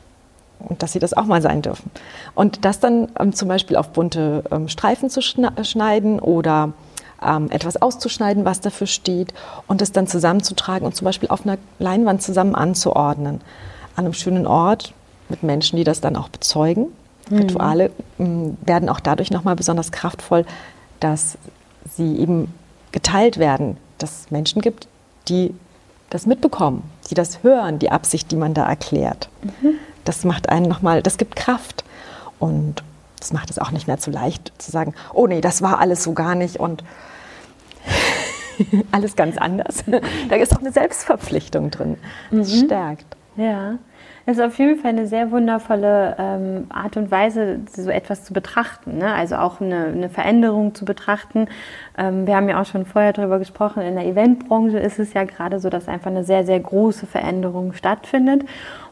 [0.58, 1.90] und dass sie das auch mal sein dürfen.
[2.34, 6.72] Und das dann ähm, zum Beispiel auf bunte ähm, Streifen zu schneiden oder
[7.22, 9.32] ähm, etwas auszuschneiden, was dafür steht
[9.66, 13.40] und es dann zusammenzutragen und zum Beispiel auf einer Leinwand zusammen anzuordnen.
[13.96, 14.92] An einem schönen Ort
[15.28, 16.86] mit Menschen, die das dann auch bezeugen.
[17.30, 17.38] Mhm.
[17.38, 20.44] Rituale ähm, werden auch dadurch nochmal besonders kraftvoll,
[21.00, 21.38] dass
[21.88, 22.52] sie eben
[22.92, 24.88] geteilt werden, dass es Menschen gibt,
[25.28, 25.54] die
[26.10, 29.28] das mitbekommen, die das hören, die Absicht, die man da erklärt.
[29.42, 31.84] Mhm das macht einen nochmal, das gibt Kraft.
[32.38, 32.82] Und
[33.18, 36.02] das macht es auch nicht mehr zu leicht zu sagen, oh nee, das war alles
[36.02, 36.58] so gar nicht.
[36.58, 36.84] Und
[38.92, 39.84] alles ganz anders.
[40.28, 41.98] Da ist auch eine Selbstverpflichtung drin.
[42.30, 42.66] Das mhm.
[42.66, 43.16] stärkt.
[43.36, 43.78] Ja.
[44.28, 48.32] Es ist auf jeden Fall eine sehr wundervolle ähm, Art und Weise, so etwas zu
[48.32, 48.98] betrachten.
[48.98, 49.14] Ne?
[49.14, 51.46] Also auch eine, eine Veränderung zu betrachten.
[51.98, 55.24] Ähm, wir haben ja auch schon vorher darüber gesprochen, in der Eventbranche ist es ja
[55.24, 58.44] gerade so, dass einfach eine sehr, sehr große Veränderung stattfindet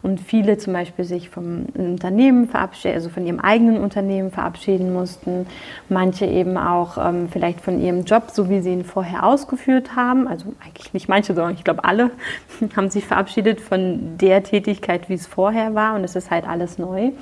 [0.03, 5.47] und viele zum Beispiel sich vom Unternehmen verabschieden, also von ihrem eigenen Unternehmen verabschieden mussten.
[5.89, 10.27] Manche eben auch ähm, vielleicht von ihrem Job, so wie sie ihn vorher ausgeführt haben.
[10.27, 12.11] Also eigentlich nicht manche, sondern ich glaube alle
[12.77, 16.79] haben sich verabschiedet von der Tätigkeit, wie es vorher war und es ist halt alles
[16.79, 17.13] neu.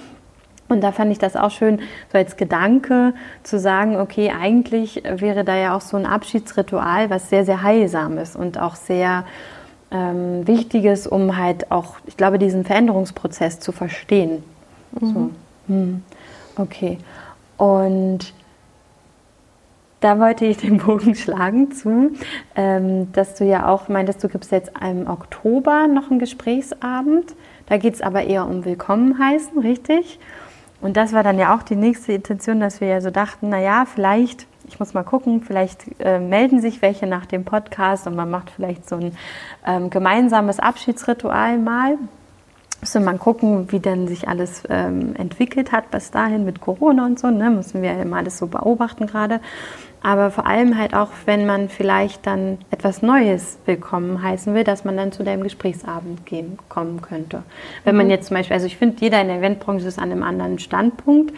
[0.73, 1.81] Und da fand ich das auch schön,
[2.11, 7.29] so als Gedanke zu sagen, okay, eigentlich wäre da ja auch so ein Abschiedsritual, was
[7.29, 9.25] sehr, sehr heilsam ist und auch sehr
[9.91, 14.43] ähm, Wichtiges, um halt auch, ich glaube, diesen Veränderungsprozess zu verstehen.
[14.99, 15.07] Mhm.
[15.07, 15.31] So.
[15.69, 16.03] Hm.
[16.57, 16.99] Okay.
[17.57, 18.33] Und
[20.01, 22.13] da wollte ich den Bogen schlagen zu,
[22.57, 27.35] ähm, dass du ja auch meintest, du gibst jetzt im Oktober noch einen Gesprächsabend.
[27.67, 30.19] Da geht es aber eher um Willkommen heißen, richtig?
[30.83, 33.87] Und das war dann ja auch die nächste Intention, dass wir ja so dachten, naja,
[33.87, 38.31] vielleicht ich muss mal gucken, vielleicht äh, melden sich welche nach dem Podcast und man
[38.31, 39.17] macht vielleicht so ein
[39.67, 41.99] ähm, gemeinsames Abschiedsritual mal.
[42.81, 47.07] Müssen wir mal gucken, wie denn sich alles ähm, entwickelt hat bis dahin mit Corona
[47.07, 47.31] und so.
[47.31, 47.51] Ne?
[47.51, 49.41] Müssen wir ja mal alles so beobachten gerade.
[50.03, 54.85] Aber vor allem halt auch, wenn man vielleicht dann etwas Neues willkommen heißen will, dass
[54.85, 57.43] man dann zu deinem Gesprächsabend gehen, kommen könnte.
[57.85, 58.11] Wenn man mhm.
[58.11, 61.33] jetzt zum Beispiel, also ich finde, jeder in der Eventbranche ist an einem anderen Standpunkt.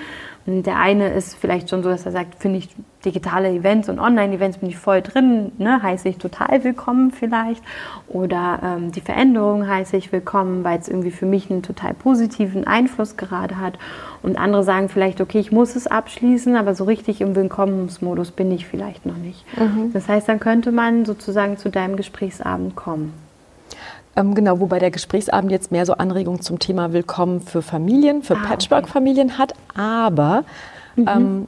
[0.47, 2.69] Und der eine ist vielleicht schon so, dass er sagt, finde ich
[3.05, 7.63] digitale Events und Online-Events bin ich voll drin, ne, heiße ich total willkommen vielleicht.
[8.09, 12.67] Oder ähm, die Veränderung heiße ich willkommen, weil es irgendwie für mich einen total positiven
[12.67, 13.79] Einfluss gerade hat.
[14.25, 18.51] Und andere sagen vielleicht, okay, ich muss es abschließen, aber so richtig im Willkommensmodus bin
[18.53, 19.45] ich vielleicht noch nicht.
[19.59, 19.93] Mhm.
[19.93, 23.13] Das heißt, dann könnte man sozusagen zu deinem Gesprächsabend kommen.
[24.17, 28.35] Ähm, genau, wobei der Gesprächsabend jetzt mehr so Anregungen zum Thema Willkommen für Familien, für
[28.35, 29.39] ah, Patchwork-Familien okay.
[29.39, 29.53] hat.
[29.77, 30.45] Aber
[30.97, 31.07] mhm.
[31.07, 31.47] ähm,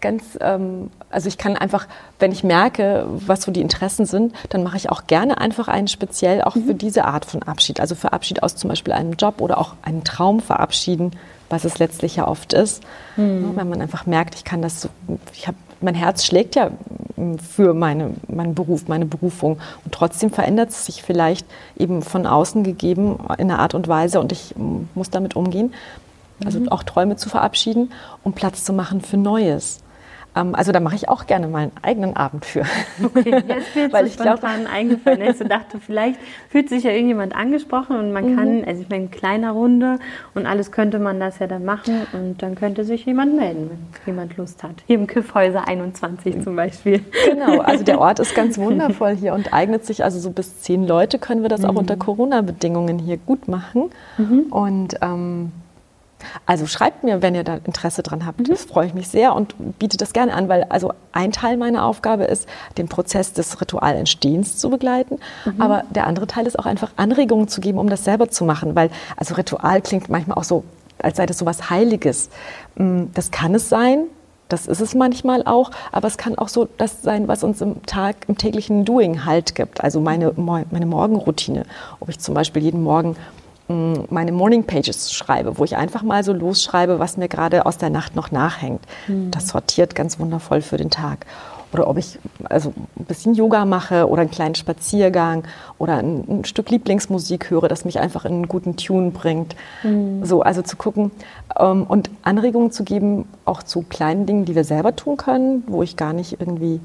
[0.00, 1.86] ganz, ähm, also ich kann einfach,
[2.18, 5.86] wenn ich merke, was so die Interessen sind, dann mache ich auch gerne einfach einen
[5.86, 6.64] speziell auch mhm.
[6.64, 7.78] für diese Art von Abschied.
[7.78, 11.12] Also für Abschied aus zum Beispiel einem Job oder auch einen Traum verabschieden,
[11.52, 12.82] was es letztlich ja oft ist.
[13.16, 13.52] Mhm.
[13.54, 14.88] Wenn man einfach merkt, ich kann das
[15.34, 16.70] ich habe mein Herz schlägt ja
[17.54, 19.58] für meine, meinen Beruf, meine Berufung.
[19.84, 24.20] Und trotzdem verändert es sich vielleicht eben von außen gegeben in einer Art und Weise
[24.20, 24.54] und ich
[24.94, 25.74] muss damit umgehen.
[26.44, 26.68] Also mhm.
[26.70, 27.92] auch Träume zu verabschieden,
[28.24, 29.81] um Platz zu machen für Neues.
[30.34, 32.62] Ähm, also da mache ich auch gerne mal einen eigenen Abend für.
[33.02, 35.22] Okay, jetzt wird Weil so ich spontan glaub, eingefallen.
[35.22, 36.18] Ich so dachte, vielleicht
[36.48, 38.36] fühlt sich ja irgendjemand angesprochen und man mhm.
[38.36, 39.98] kann, also ich meine, in kleiner Runde
[40.34, 44.14] und alles könnte man das ja dann machen und dann könnte sich jemand melden, wenn
[44.14, 44.76] jemand Lust hat.
[44.86, 47.04] Hier im Kiffhäuser 21 zum Beispiel.
[47.26, 50.86] Genau, also der Ort ist ganz wundervoll hier und eignet sich, also so bis zehn
[50.86, 51.70] Leute können wir das mhm.
[51.70, 53.90] auch unter Corona-Bedingungen hier gut machen.
[54.18, 54.40] Mhm.
[54.50, 55.52] Und ähm,
[56.46, 58.40] also schreibt mir, wenn ihr da Interesse dran habt.
[58.40, 58.44] Mhm.
[58.44, 61.84] Das freue ich mich sehr und biete das gerne an, weil also ein Teil meiner
[61.84, 65.18] Aufgabe ist, den Prozess des Ritualentstehens zu begleiten.
[65.44, 65.60] Mhm.
[65.60, 68.74] Aber der andere Teil ist auch einfach Anregungen zu geben, um das selber zu machen.
[68.74, 70.64] Weil also Ritual klingt manchmal auch so,
[70.98, 72.30] als sei das so was Heiliges.
[72.76, 74.06] Mm, das kann es sein,
[74.52, 77.82] das ist es manchmal auch, aber es kann auch so das sein, was uns im
[77.86, 79.82] Tag, im täglichen Doing Halt gibt.
[79.82, 81.64] Also meine, meine Morgenroutine.
[82.00, 83.16] Ob ich zum Beispiel jeden Morgen
[83.68, 87.90] meine Morning Pages schreibe, wo ich einfach mal so losschreibe, was mir gerade aus der
[87.90, 88.82] Nacht noch nachhängt.
[89.06, 89.30] Mhm.
[89.30, 91.26] Das sortiert ganz wundervoll für den Tag.
[91.72, 95.44] Oder ob ich also ein bisschen Yoga mache oder einen kleinen Spaziergang
[95.78, 99.56] oder ein, ein Stück Lieblingsmusik höre, das mich einfach in einen guten Tune bringt.
[99.82, 100.24] Mhm.
[100.24, 101.10] So, also zu gucken
[101.58, 105.82] ähm, und Anregungen zu geben, auch zu kleinen Dingen, die wir selber tun können, wo
[105.82, 106.80] ich gar nicht irgendwie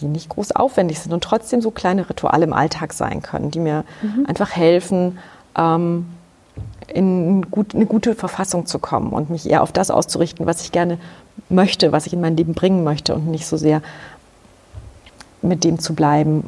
[0.00, 3.60] die nicht groß aufwendig sind und trotzdem so kleine Rituale im Alltag sein können, die
[3.60, 4.26] mir mhm.
[4.26, 5.18] einfach helfen,
[5.56, 6.06] ähm,
[6.88, 10.72] in gut, eine gute Verfassung zu kommen und mich eher auf das auszurichten, was ich
[10.72, 10.98] gerne
[11.48, 13.82] möchte, was ich in mein Leben bringen möchte und nicht so sehr
[15.42, 16.44] mit dem zu bleiben,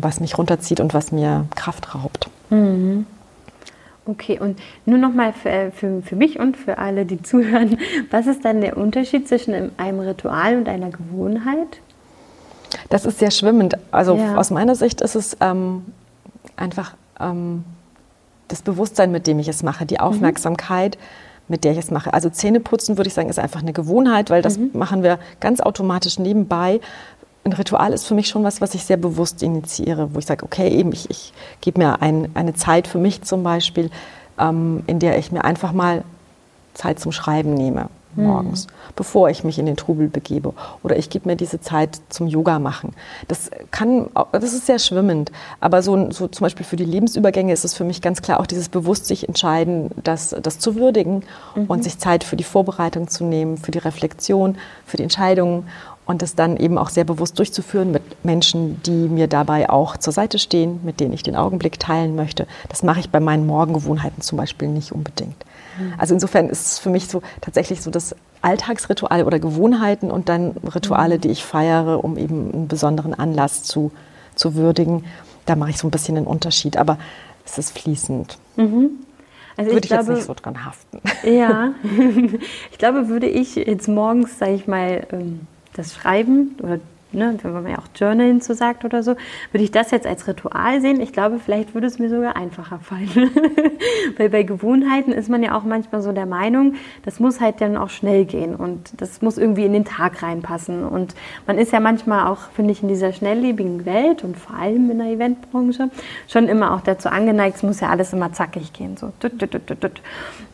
[0.00, 2.28] was mich runterzieht und was mir Kraft raubt.
[2.50, 3.06] Mhm.
[4.04, 7.78] Okay, und nur nochmal für, äh, für, für mich und für alle, die zuhören,
[8.10, 11.80] was ist dann der Unterschied zwischen einem Ritual und einer Gewohnheit?
[12.88, 13.76] Das ist sehr schwimmend.
[13.90, 14.36] Also ja.
[14.36, 15.84] aus meiner Sicht ist es ähm,
[16.56, 17.64] einfach ähm,
[18.52, 20.00] das Bewusstsein, mit dem ich es mache, die mhm.
[20.00, 21.42] Aufmerksamkeit, mhm.
[21.48, 22.12] mit der ich es mache.
[22.12, 24.70] Also Zähneputzen, würde ich sagen, ist einfach eine Gewohnheit, weil das mhm.
[24.74, 26.80] machen wir ganz automatisch nebenbei.
[27.44, 30.44] Ein Ritual ist für mich schon was, was ich sehr bewusst initiiere, wo ich sage,
[30.44, 33.90] okay, eben, ich, ich gebe mir ein, eine Zeit für mich zum Beispiel,
[34.38, 36.04] ähm, in der ich mir einfach mal
[36.74, 37.88] Zeit zum Schreiben nehme.
[38.16, 38.72] Morgens, mhm.
[38.96, 40.54] bevor ich mich in den Trubel begebe.
[40.82, 42.94] Oder ich gebe mir diese Zeit zum Yoga machen.
[43.28, 45.32] Das kann, das ist sehr schwimmend.
[45.60, 48.46] Aber so, so zum Beispiel für die Lebensübergänge ist es für mich ganz klar auch
[48.46, 51.22] dieses bewusst sich entscheiden, das, das zu würdigen
[51.54, 51.64] mhm.
[51.66, 55.66] und sich Zeit für die Vorbereitung zu nehmen, für die Reflexion, für die Entscheidungen
[56.04, 60.12] und das dann eben auch sehr bewusst durchzuführen mit Menschen, die mir dabei auch zur
[60.12, 62.46] Seite stehen, mit denen ich den Augenblick teilen möchte.
[62.68, 65.36] Das mache ich bei meinen Morgengewohnheiten zum Beispiel nicht unbedingt.
[65.98, 70.50] Also insofern ist es für mich so tatsächlich so das Alltagsritual oder Gewohnheiten und dann
[70.74, 73.92] Rituale, die ich feiere, um eben einen besonderen Anlass zu,
[74.34, 75.04] zu würdigen.
[75.46, 76.98] Da mache ich so ein bisschen einen Unterschied, aber
[77.44, 78.38] es ist fließend.
[78.56, 78.90] Mhm.
[79.56, 81.00] Also würde ich, ich glaube, jetzt nicht so dran haften.
[81.24, 81.74] Ja,
[82.72, 85.40] ich glaube, würde ich jetzt morgens, sage ich mal, ähm,
[85.74, 86.78] das Schreiben oder
[87.14, 89.16] ne, wenn man ja auch Journalen zu sagt oder so,
[89.50, 91.00] würde ich das jetzt als Ritual sehen.
[91.00, 93.30] Ich glaube, vielleicht würde es mir sogar einfacher fallen.
[94.16, 97.76] Weil bei Gewohnheiten ist man ja auch manchmal so der Meinung, das muss halt dann
[97.76, 100.84] auch schnell gehen und das muss irgendwie in den Tag reinpassen.
[100.84, 101.14] Und
[101.46, 104.98] man ist ja manchmal auch, finde ich, in dieser schnelllebigen Welt und vor allem in
[104.98, 105.90] der Eventbranche
[106.28, 108.96] schon immer auch dazu angeneigt, es muss ja alles immer zackig gehen.
[108.96, 109.12] So.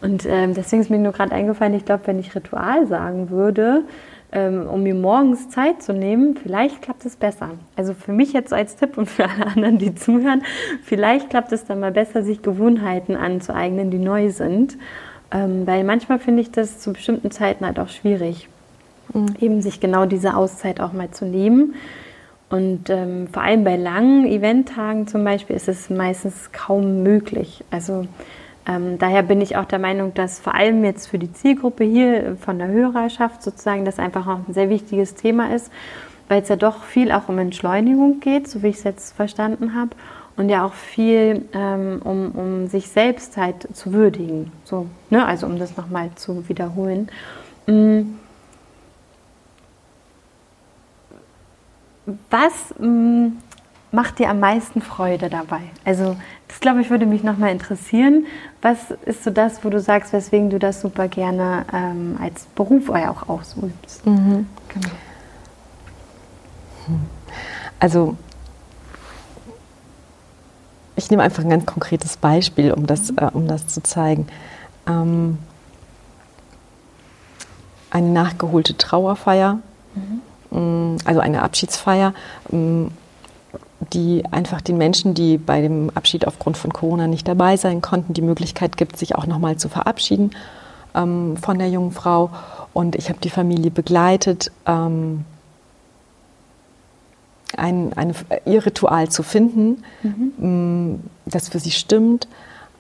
[0.01, 3.85] Und ähm, deswegen ist mir nur gerade eingefallen, ich glaube, wenn ich Ritual sagen würde,
[4.31, 7.51] um mir morgens Zeit zu nehmen, vielleicht klappt es besser.
[7.77, 10.43] Also für mich jetzt als Tipp und für alle anderen, die zuhören,
[10.83, 14.77] vielleicht klappt es dann mal besser, sich Gewohnheiten anzueignen, die neu sind.
[15.31, 18.49] Ähm, weil manchmal finde ich das zu bestimmten Zeiten halt auch schwierig,
[19.13, 19.35] mhm.
[19.41, 21.75] eben sich genau diese Auszeit auch mal zu nehmen.
[22.51, 27.63] Und ähm, vor allem bei langen Eventtagen zum Beispiel ist es meistens kaum möglich.
[27.71, 28.07] Also
[28.69, 32.37] ähm, daher bin ich auch der Meinung, dass vor allem jetzt für die Zielgruppe hier
[32.37, 35.73] von der Hörerschaft sozusagen das einfach auch ein sehr wichtiges Thema ist,
[36.29, 39.75] weil es ja doch viel auch um Entschleunigung geht, so wie ich es jetzt verstanden
[39.75, 39.91] habe,
[40.37, 44.53] und ja auch viel ähm, um, um sich selbst halt zu würdigen.
[44.65, 45.27] So, ne?
[45.27, 47.09] Also um das nochmal zu wiederholen.
[47.67, 48.19] Mhm.
[52.31, 53.37] Was mh, mm,
[53.91, 55.61] macht dir am meisten Freude dabei?
[55.85, 56.17] Also
[56.49, 58.27] das glaube ich würde mich nochmal interessieren.
[58.63, 62.89] Was ist so das, wo du sagst, weswegen du das super gerne ähm, als Beruf
[62.91, 64.07] auch ausübst?
[64.07, 64.47] Mhm.
[64.69, 64.91] Genau.
[67.81, 68.17] Also
[70.97, 74.27] ich nehme einfach ein ganz konkretes Beispiel, um das, äh, um das zu zeigen.
[74.87, 75.39] Ähm,
[77.91, 79.61] eine nachgeholte Trauerfeier,
[80.51, 80.99] mhm.
[81.05, 82.13] also eine Abschiedsfeier
[83.93, 88.13] die einfach den Menschen, die bei dem Abschied aufgrund von Corona nicht dabei sein konnten,
[88.13, 90.33] die Möglichkeit gibt, sich auch nochmal zu verabschieden
[90.95, 92.31] ähm, von der jungen Frau.
[92.73, 95.25] Und ich habe die Familie begleitet, ähm,
[97.57, 98.13] ein, eine,
[98.45, 100.33] ihr Ritual zu finden, mhm.
[100.39, 102.29] Mm, das für sie stimmt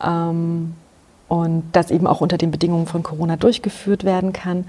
[0.05, 0.75] ähm,
[1.29, 4.67] und das eben auch unter den Bedingungen von Corona durchgeführt werden kann.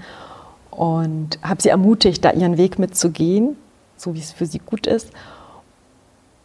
[0.70, 3.56] Und habe sie ermutigt, da ihren Weg mitzugehen,
[3.96, 5.10] so wie es für sie gut ist.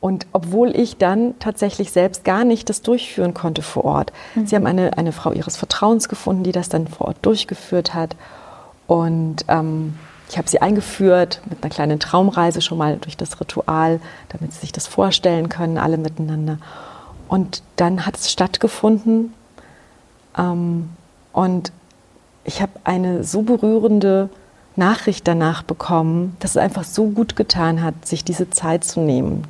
[0.06, 4.14] Und obwohl ich dann tatsächlich selbst gar nicht das durchführen konnte vor Ort.
[4.36, 4.46] Mhm.
[4.46, 8.16] Sie haben eine, eine Frau ihres Vertrauens gefunden, die das dann vor Ort durchgeführt hat.
[8.86, 9.98] Und ähm,
[10.30, 14.60] ich habe sie eingeführt mit einer kleinen Traumreise schon mal durch das Ritual, damit sie
[14.60, 16.60] sich das vorstellen können, alle miteinander.
[17.28, 19.34] Und dann hat es stattgefunden.
[20.38, 20.92] Ähm,
[21.34, 21.72] und
[22.44, 24.30] ich habe eine so berührende
[24.76, 29.48] Nachricht danach bekommen, dass es einfach so gut getan hat, sich diese Zeit zu nehmen,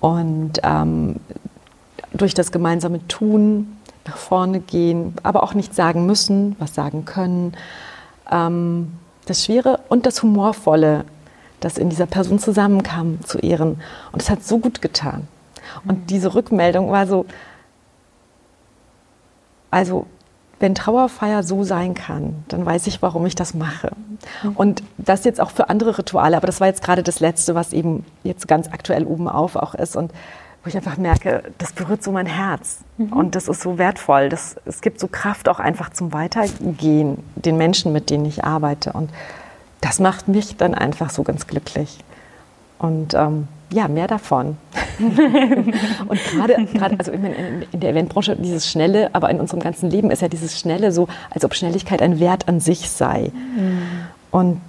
[0.00, 1.16] und ähm,
[2.12, 7.52] durch das gemeinsame Tun nach vorne gehen, aber auch nicht sagen müssen, was sagen können.
[8.30, 8.92] Ähm,
[9.26, 11.04] das Schwere und das Humorvolle,
[11.60, 13.80] das in dieser Person zusammenkam, zu ehren.
[14.12, 15.28] Und es hat so gut getan.
[15.84, 16.06] Und mhm.
[16.06, 17.26] diese Rückmeldung war so,
[19.70, 20.06] also
[20.60, 23.92] wenn Trauerfeier so sein kann, dann weiß ich, warum ich das mache.
[24.54, 27.72] Und das jetzt auch für andere Rituale, aber das war jetzt gerade das Letzte, was
[27.72, 30.12] eben jetzt ganz aktuell oben auf auch ist und
[30.64, 33.12] wo ich einfach merke, das berührt so mein Herz mhm.
[33.12, 34.28] und das ist so wertvoll.
[34.28, 38.92] Das, es gibt so Kraft auch einfach zum Weitergehen, den Menschen, mit denen ich arbeite
[38.92, 39.10] und
[39.80, 41.98] das macht mich dann einfach so ganz glücklich.
[42.80, 44.56] Und ähm, ja, mehr davon.
[44.98, 46.56] und gerade,
[46.98, 50.58] also in, in, der Eventbranche, dieses Schnelle, aber in unserem ganzen Leben ist ja dieses
[50.58, 53.30] Schnelle so, als ob Schnelligkeit ein Wert an sich sei.
[53.34, 53.82] Mhm.
[54.30, 54.60] Und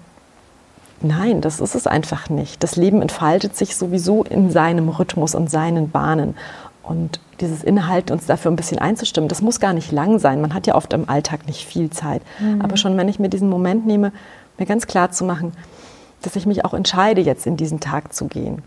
[1.02, 2.62] nein, das ist es einfach nicht.
[2.62, 6.36] Das Leben entfaltet sich sowieso in seinem Rhythmus und seinen Bahnen.
[6.84, 10.42] Und dieses Inhalten, uns dafür ein bisschen einzustimmen, das muss gar nicht lang sein.
[10.42, 12.22] Man hat ja oft im Alltag nicht viel Zeit.
[12.40, 12.62] Mhm.
[12.62, 14.12] Aber schon, wenn ich mir diesen Moment nehme,
[14.58, 15.54] mir ganz klar zu machen,
[16.22, 18.62] dass ich mich auch entscheide, jetzt in diesen Tag zu gehen.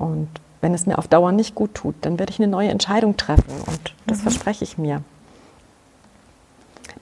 [0.00, 0.28] Und
[0.62, 3.52] wenn es mir auf Dauer nicht gut tut, dann werde ich eine neue Entscheidung treffen
[3.66, 4.22] und das mhm.
[4.22, 5.02] verspreche ich mir.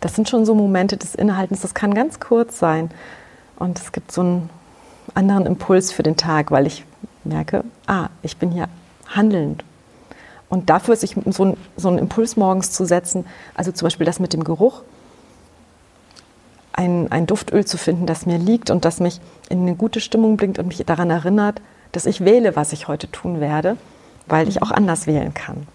[0.00, 2.90] das sind schon so Momente des Innehaltens, das kann ganz kurz sein.
[3.56, 4.50] Und es gibt so einen
[5.14, 6.84] anderen Impuls für den Tag, weil ich
[7.24, 8.68] merke, ah, ich bin hier
[9.06, 9.64] handelnd.
[10.48, 14.20] Und dafür sich so, ein, so einen Impuls morgens zu setzen, also zum Beispiel das
[14.20, 14.82] mit dem Geruch,
[16.72, 20.36] ein, ein Duftöl zu finden, das mir liegt und das mich in eine gute Stimmung
[20.36, 21.60] bringt und mich daran erinnert,
[21.92, 23.76] dass ich wähle, was ich heute tun werde,
[24.26, 25.66] weil ich auch anders wählen kann.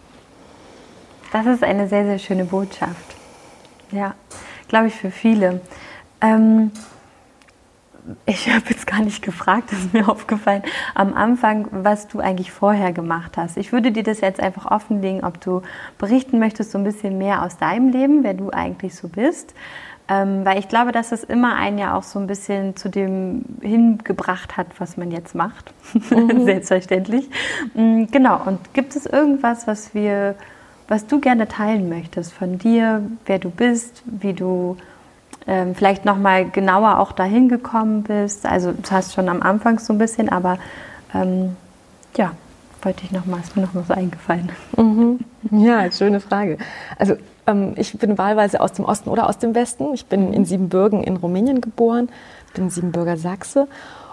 [1.31, 3.15] Das ist eine sehr, sehr schöne Botschaft.
[3.91, 4.13] Ja,
[4.67, 5.61] glaube ich für viele.
[6.21, 6.71] Ähm,
[8.25, 12.51] ich habe jetzt gar nicht gefragt, das ist mir aufgefallen, am Anfang, was du eigentlich
[12.51, 13.57] vorher gemacht hast.
[13.57, 15.61] Ich würde dir das jetzt einfach offenlegen, ob du
[15.97, 19.53] berichten möchtest, so ein bisschen mehr aus deinem Leben, wer du eigentlich so bist.
[20.09, 23.45] Ähm, weil ich glaube, dass es immer einen ja auch so ein bisschen zu dem
[23.61, 25.73] hingebracht hat, was man jetzt macht.
[26.11, 26.43] Mhm.
[26.45, 27.29] Selbstverständlich.
[27.73, 28.41] Mhm, genau.
[28.45, 30.35] Und gibt es irgendwas, was wir,
[30.89, 34.75] was du gerne teilen möchtest von dir, wer du bist, wie du
[35.47, 38.45] ähm, vielleicht noch mal genauer auch dahin gekommen bist.
[38.45, 40.57] Also du hast schon am Anfang so ein bisschen, aber
[41.13, 41.55] ähm,
[42.17, 42.33] ja,
[42.81, 44.51] wollte ich noch mal, ist mir noch mal so eingefallen.
[44.75, 45.19] Mhm.
[45.51, 46.57] Ja, schöne Frage.
[46.97, 47.15] Also
[47.75, 49.93] ich bin wahlweise aus dem Osten oder aus dem Westen.
[49.93, 52.09] Ich bin in Siebenbürgen in Rumänien geboren,
[52.53, 53.67] bin Siebenbürger Sachse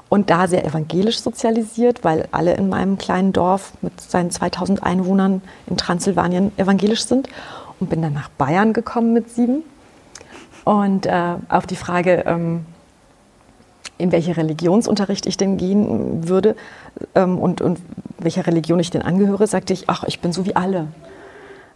[0.09, 5.43] und da sehr evangelisch sozialisiert, weil alle in meinem kleinen Dorf mit seinen 2000 Einwohnern
[5.69, 7.29] in Transsilvanien evangelisch sind
[7.79, 9.63] und bin dann nach Bayern gekommen mit sieben
[10.65, 12.67] und äh, auf die Frage, ähm,
[13.99, 16.57] in welche Religionsunterricht ich denn gehen würde
[17.15, 17.79] ähm, und, und
[18.19, 20.89] welcher Religion ich denn angehöre, sagte ich, ach, ich bin so wie alle.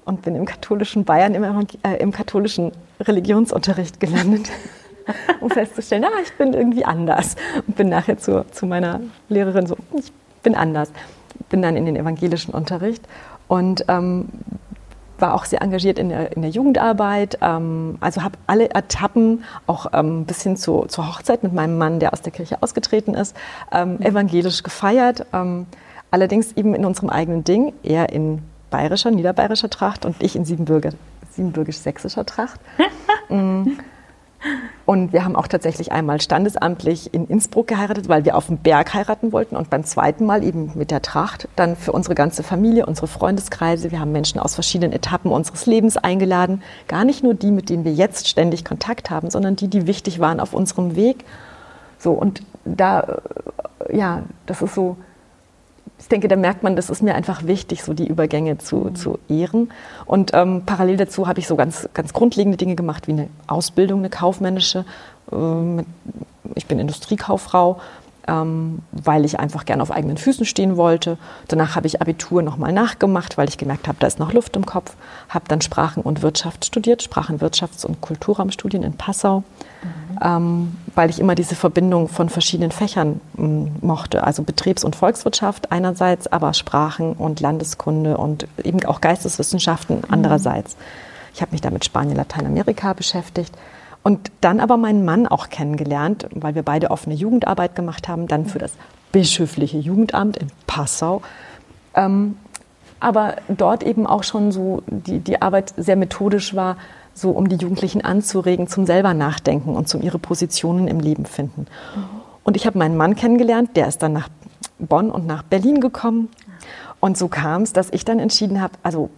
[0.04, 4.50] Und bin im katholischen Bayern im, äh, im katholischen Religionsunterricht gelandet,
[5.40, 7.36] um festzustellen, ah, ich bin irgendwie anders.
[7.66, 10.12] Und bin nachher zu, zu meiner Lehrerin so, ich
[10.42, 10.90] bin anders.
[11.48, 13.02] Bin dann in den evangelischen Unterricht
[13.48, 14.28] und ähm,
[15.18, 19.86] war auch sehr engagiert in der, in der Jugendarbeit, ähm, also habe alle Etappen, auch
[19.92, 23.36] ähm, bis hin zu, zur Hochzeit mit meinem Mann, der aus der Kirche ausgetreten ist,
[23.72, 25.26] ähm, evangelisch gefeiert.
[25.32, 25.66] Ähm,
[26.10, 28.42] allerdings eben in unserem eigenen Ding, eher in
[28.74, 32.58] bayerischer, niederbayerischer Tracht und ich in siebenbürgisch-sächsischer Tracht.
[33.28, 33.70] mm.
[34.84, 38.92] Und wir haben auch tatsächlich einmal standesamtlich in Innsbruck geheiratet, weil wir auf dem Berg
[38.92, 42.84] heiraten wollten und beim zweiten Mal eben mit der Tracht dann für unsere ganze Familie,
[42.84, 43.92] unsere Freundeskreise.
[43.92, 46.62] Wir haben Menschen aus verschiedenen Etappen unseres Lebens eingeladen.
[46.88, 50.18] Gar nicht nur die, mit denen wir jetzt ständig Kontakt haben, sondern die, die wichtig
[50.18, 51.24] waren auf unserem Weg.
[51.98, 53.20] So, und da,
[53.88, 54.96] äh, ja, das ist so,
[55.98, 58.94] ich denke, da merkt man, das ist mir einfach wichtig, so die Übergänge zu, mhm.
[58.94, 59.70] zu ehren.
[60.06, 64.00] Und ähm, parallel dazu habe ich so ganz, ganz grundlegende Dinge gemacht, wie eine Ausbildung,
[64.00, 64.84] eine kaufmännische.
[65.32, 65.86] Ähm,
[66.54, 67.80] ich bin Industriekauffrau,
[68.28, 71.18] ähm, weil ich einfach gerne auf eigenen Füßen stehen wollte.
[71.48, 74.66] Danach habe ich Abitur nochmal nachgemacht, weil ich gemerkt habe, da ist noch Luft im
[74.66, 74.94] Kopf.
[75.28, 79.40] Habe dann Sprachen und Wirtschaft studiert, Sprachen, Wirtschafts- und Kulturraumstudien in Passau,
[79.82, 80.18] mhm.
[80.22, 84.24] ähm, weil ich immer diese Verbindung von verschiedenen Fächern m, mochte.
[84.24, 90.04] Also Betriebs- und Volkswirtschaft einerseits, aber Sprachen und Landeskunde und eben auch Geisteswissenschaften mhm.
[90.10, 90.76] andererseits.
[91.34, 93.52] Ich habe mich da mit Spanien, Lateinamerika beschäftigt
[94.04, 98.44] und dann aber meinen Mann auch kennengelernt, weil wir beide offene Jugendarbeit gemacht haben, dann
[98.46, 98.72] für das
[99.12, 101.22] bischöfliche Jugendamt in Passau.
[101.94, 102.36] Ähm,
[103.00, 106.76] aber dort eben auch schon so die, die Arbeit sehr methodisch war,
[107.14, 111.62] so um die Jugendlichen anzuregen zum selber nachdenken und zum ihre Positionen im Leben finden.
[111.96, 112.04] Mhm.
[112.44, 114.28] Und ich habe meinen Mann kennengelernt, der ist dann nach
[114.78, 116.28] Bonn und nach Berlin gekommen.
[117.00, 119.08] Und so kam es, dass ich dann entschieden habe, also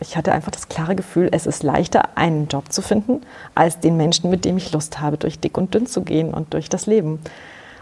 [0.00, 3.20] ich hatte einfach das klare Gefühl, es ist leichter, einen Job zu finden,
[3.54, 6.54] als den Menschen, mit dem ich Lust habe, durch dick und dünn zu gehen und
[6.54, 7.20] durch das Leben.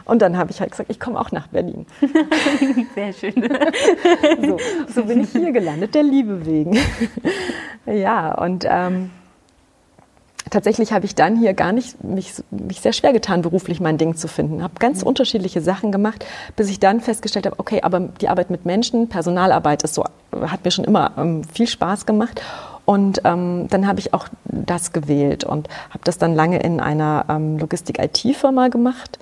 [0.04, 1.86] Und dann habe ich halt gesagt, ich komme auch nach Berlin.
[2.94, 3.34] Sehr schön.
[4.42, 4.58] so,
[4.94, 6.78] so, bin ich hier gelandet, der Liebe wegen.
[7.84, 9.10] ja, und ähm,
[10.50, 14.16] tatsächlich habe ich dann hier gar nicht mich, mich sehr schwer getan, beruflich mein Ding
[14.16, 14.62] zu finden.
[14.62, 15.08] Habe ganz mhm.
[15.08, 16.24] unterschiedliche Sachen gemacht,
[16.56, 20.64] bis ich dann festgestellt habe, okay, aber die Arbeit mit Menschen, Personalarbeit ist so, hat
[20.64, 22.42] mir schon immer ähm, viel Spaß gemacht.
[22.84, 27.26] Und ähm, dann habe ich auch das gewählt und habe das dann lange in einer
[27.28, 29.18] ähm, Logistik-IT-Firma gemacht,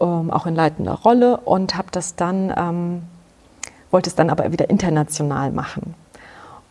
[0.00, 3.02] ähm, auch in leitender Rolle und habe das dann ähm,
[3.92, 5.94] wollte es dann aber wieder international machen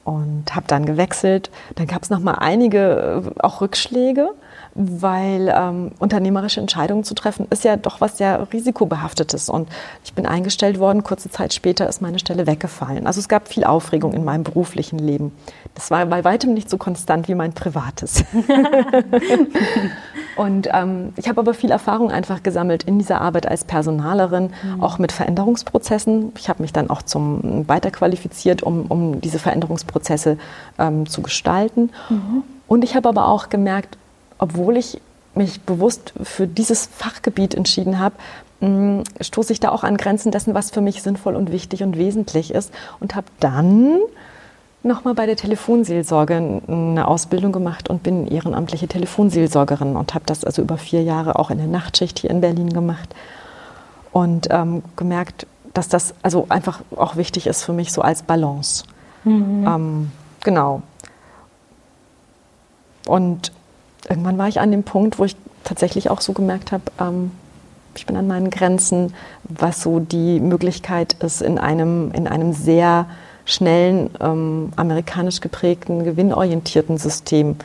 [0.03, 1.49] und habe dann gewechselt.
[1.75, 4.31] Dann gab es noch mal einige äh, auch Rückschläge,
[4.75, 9.49] weil ähm, unternehmerische Entscheidungen zu treffen ist ja doch was sehr risikobehaftetes.
[9.49, 9.69] Und
[10.03, 11.03] ich bin eingestellt worden.
[11.03, 13.07] Kurze Zeit später ist meine Stelle weggefallen.
[13.07, 15.31] Also es gab viel Aufregung in meinem beruflichen Leben.
[15.75, 18.23] Das war bei weitem nicht so konstant wie mein privates.
[20.35, 24.83] Und ähm, ich habe aber viel Erfahrung einfach gesammelt in dieser Arbeit als Personalerin, mhm.
[24.83, 26.31] auch mit Veränderungsprozessen.
[26.37, 30.37] Ich habe mich dann auch zum weiterqualifiziert, um, um diese Veränderungsprozesse
[30.79, 31.91] ähm, zu gestalten.
[32.09, 32.43] Mhm.
[32.67, 33.97] Und ich habe aber auch gemerkt,
[34.37, 34.99] obwohl ich
[35.35, 38.15] mich bewusst für dieses Fachgebiet entschieden habe,
[38.59, 41.97] mm, stoße ich da auch an Grenzen dessen, was für mich sinnvoll und wichtig und
[41.97, 42.71] wesentlich ist.
[42.99, 43.99] Und habe dann
[44.83, 50.61] nochmal bei der Telefonseelsorge eine Ausbildung gemacht und bin ehrenamtliche Telefonseelsorgerin und habe das also
[50.61, 53.15] über vier Jahre auch in der Nachtschicht hier in Berlin gemacht
[54.11, 58.83] und ähm, gemerkt, dass das also einfach auch wichtig ist für mich so als Balance.
[59.23, 59.65] Mhm.
[59.67, 60.11] Ähm,
[60.43, 60.81] genau.
[63.07, 63.51] Und
[64.07, 67.31] irgendwann war ich an dem Punkt, wo ich tatsächlich auch so gemerkt habe, ähm,
[67.95, 69.13] ich bin an meinen Grenzen,
[69.43, 73.05] was so die Möglichkeit ist, in einem, in einem sehr
[73.45, 77.57] schnellen, ähm, amerikanisch geprägten, gewinnorientierten System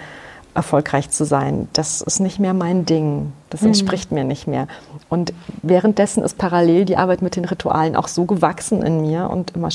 [0.54, 1.68] erfolgreich zu sein.
[1.72, 3.32] Das ist nicht mehr mein Ding.
[3.48, 3.68] Das mhm.
[3.68, 4.66] entspricht mir nicht mehr.
[5.08, 9.54] Und währenddessen ist parallel die Arbeit mit den Ritualen auch so gewachsen in mir und
[9.54, 9.68] immer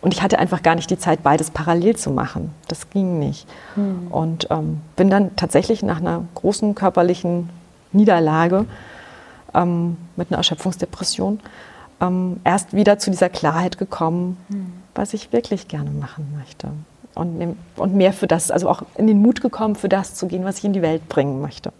[0.00, 2.52] und ich hatte einfach gar nicht die Zeit, beides parallel zu machen.
[2.68, 3.46] Das ging nicht.
[3.74, 4.08] Mhm.
[4.10, 7.48] Und ähm, bin dann tatsächlich nach einer großen körperlichen
[7.92, 8.66] Niederlage
[9.54, 11.40] ähm, mit einer Erschöpfungsdepression
[12.00, 14.72] ähm, erst wieder zu dieser Klarheit gekommen, mhm.
[14.98, 16.68] Was ich wirklich gerne machen möchte
[17.14, 20.44] und, und mehr für das, also auch in den Mut gekommen, für das zu gehen,
[20.44, 21.72] was ich in die Welt bringen möchte.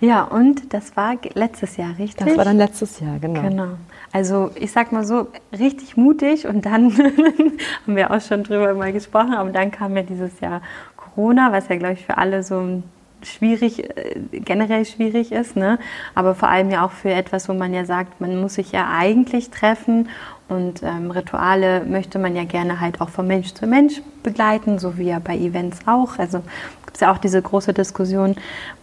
[0.00, 2.26] Ja, und das war letztes Jahr, richtig?
[2.26, 3.42] Das war dann letztes Jahr, genau.
[3.42, 3.68] Genau.
[4.12, 5.26] Also ich sag mal so,
[5.58, 6.96] richtig mutig und dann
[7.86, 10.62] haben wir auch schon drüber mal gesprochen, aber dann kam ja dieses Jahr
[10.96, 12.82] Corona, was ja, glaube ich, für alle so
[13.22, 15.80] schwierig, äh, generell schwierig ist, ne?
[16.14, 18.88] aber vor allem ja auch für etwas, wo man ja sagt, man muss sich ja
[18.96, 20.08] eigentlich treffen
[20.48, 24.96] und ähm, Rituale möchte man ja gerne halt auch von Mensch zu Mensch begleiten, so
[24.96, 26.18] wie ja bei Events auch.
[26.18, 26.38] Also
[26.86, 28.34] gibt es ja auch diese große Diskussion.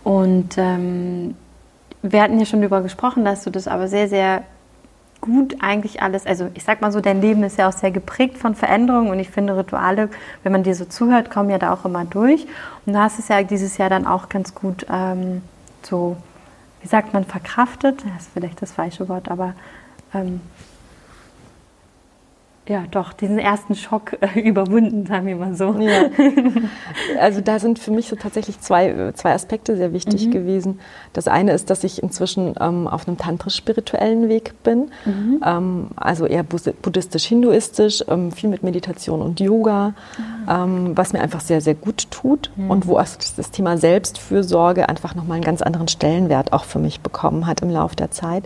[0.03, 1.35] Und ähm,
[2.03, 4.43] wir hatten ja schon darüber gesprochen, dass du das aber sehr, sehr
[5.21, 8.37] gut eigentlich alles, also ich sag mal so, dein Leben ist ja auch sehr geprägt
[8.37, 10.09] von Veränderungen und ich finde Rituale,
[10.43, 12.45] wenn man dir so zuhört, kommen ja da auch immer durch.
[12.85, 15.41] Und du hast es ja dieses Jahr dann auch ganz gut ähm,
[15.81, 16.15] so,
[16.81, 19.55] wie sagt man, verkraftet, das ist vielleicht das falsche Wort, aber
[20.13, 20.41] ähm,
[22.67, 25.75] ja, doch, diesen ersten Schock äh, überwunden, sagen wir mal so.
[25.79, 26.05] Ja.
[27.19, 30.31] Also da sind für mich so tatsächlich zwei, zwei Aspekte sehr wichtig mhm.
[30.31, 30.79] gewesen.
[31.13, 35.41] Das eine ist, dass ich inzwischen ähm, auf einem tantrisch-spirituellen Weg bin, mhm.
[35.45, 39.93] ähm, also eher buddhistisch-hinduistisch, ähm, viel mit Meditation und Yoga,
[40.47, 40.97] mhm.
[40.97, 42.71] was mir einfach sehr, sehr gut tut mhm.
[42.71, 47.47] und wo das Thema Selbstfürsorge einfach nochmal einen ganz anderen Stellenwert auch für mich bekommen
[47.47, 48.43] hat im Laufe der Zeit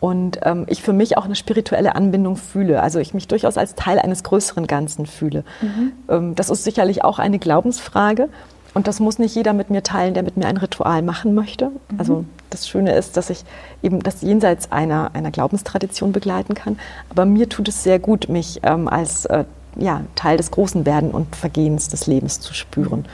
[0.00, 2.82] und ähm, ich für mich auch eine spirituelle Anbindung fühle.
[2.82, 5.44] Also ich mich durchaus als Teil eines größeren Ganzen fühle.
[5.62, 5.92] Mhm.
[6.08, 8.28] Ähm, das ist sicherlich auch eine Glaubensfrage.
[8.74, 11.70] Und das muss nicht jeder mit mir teilen, der mit mir ein Ritual machen möchte.
[11.70, 11.98] Mhm.
[11.98, 13.42] Also das Schöne ist, dass ich
[13.82, 16.78] eben das jenseits einer, einer Glaubenstradition begleiten kann.
[17.08, 19.44] Aber mir tut es sehr gut, mich ähm, als äh,
[19.76, 23.06] ja, Teil des großen Werden und Vergehens des Lebens zu spüren.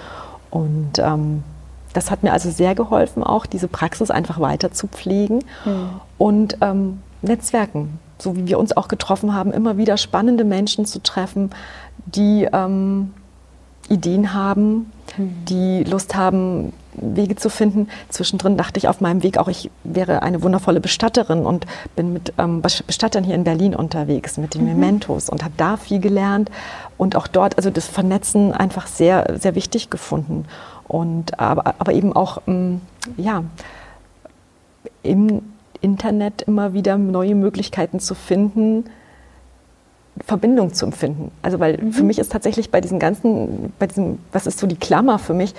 [0.51, 1.45] Und ähm,
[1.93, 5.89] das hat mir also sehr geholfen, auch diese Praxis einfach weiter zu pflegen mhm.
[6.19, 11.03] und ähm, Netzwerken, so wie wir uns auch getroffen haben, immer wieder spannende Menschen zu
[11.03, 11.51] treffen,
[12.07, 13.13] die ähm,
[13.89, 15.45] Ideen haben, mhm.
[15.49, 17.89] die Lust haben, Wege zu finden.
[18.11, 21.67] Zwischendrin dachte ich auf meinem Weg auch, ich wäre eine wundervolle Bestatterin und
[21.97, 24.69] bin mit ähm, Bestattern hier in Berlin unterwegs, mit den mhm.
[24.69, 26.51] Mementos und habe da viel gelernt
[26.99, 30.45] und auch dort, also das Vernetzen einfach sehr, sehr wichtig gefunden.
[30.93, 32.83] Und, aber, aber eben auch ähm,
[33.17, 33.43] ja,
[35.03, 35.41] im
[35.81, 38.85] Internet immer wieder neue Möglichkeiten zu finden,
[40.23, 41.31] Verbindung zu empfinden.
[41.41, 41.93] Also weil mhm.
[41.95, 45.33] für mich ist tatsächlich bei diesen ganzen, bei diesem, was ist so die Klammer für
[45.33, 45.55] mich,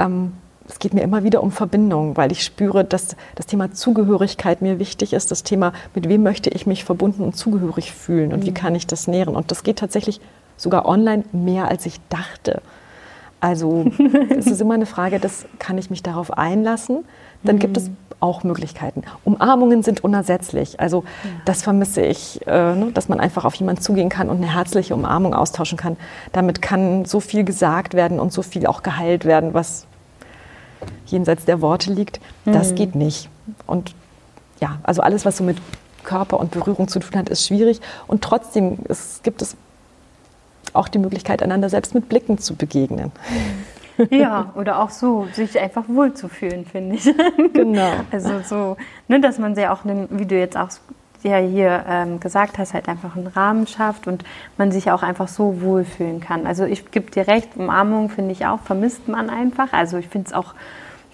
[0.00, 0.32] ähm,
[0.66, 4.78] es geht mir immer wieder um Verbindung, weil ich spüre, dass das Thema Zugehörigkeit mir
[4.78, 8.46] wichtig ist, das Thema, mit wem möchte ich mich verbunden und zugehörig fühlen und mhm.
[8.46, 9.36] wie kann ich das nähren.
[9.36, 10.18] Und das geht tatsächlich
[10.56, 12.62] sogar online mehr, als ich dachte.
[13.40, 13.86] Also
[14.36, 17.04] es ist immer eine Frage, das kann ich mich darauf einlassen.
[17.44, 17.60] Dann mhm.
[17.60, 19.04] gibt es auch Möglichkeiten.
[19.24, 20.80] Umarmungen sind unersetzlich.
[20.80, 21.30] Also ja.
[21.44, 24.94] das vermisse ich, äh, ne, dass man einfach auf jemanden zugehen kann und eine herzliche
[24.94, 25.96] Umarmung austauschen kann.
[26.32, 29.86] Damit kann so viel gesagt werden und so viel auch geheilt werden, was
[31.06, 32.20] jenseits der Worte liegt.
[32.44, 32.74] Das mhm.
[32.74, 33.28] geht nicht.
[33.66, 33.94] Und
[34.60, 35.58] ja, also alles, was so mit
[36.02, 37.80] Körper und Berührung zu tun hat, ist schwierig.
[38.08, 39.56] Und trotzdem es gibt es
[40.74, 43.12] auch die Möglichkeit, einander selbst mit Blicken zu begegnen.
[44.10, 47.12] Ja, oder auch so, sich einfach wohlzufühlen, finde ich.
[47.52, 47.90] Genau.
[48.12, 48.76] Also so,
[49.08, 50.68] ne, dass man sehr auch, wie du jetzt auch
[51.24, 54.24] ja hier ähm, gesagt hast, halt einfach einen Rahmen schafft und
[54.56, 56.46] man sich auch einfach so wohlfühlen kann.
[56.46, 59.72] Also ich gebe dir recht, Umarmung finde ich auch, vermisst man einfach.
[59.72, 60.54] Also ich finde es auch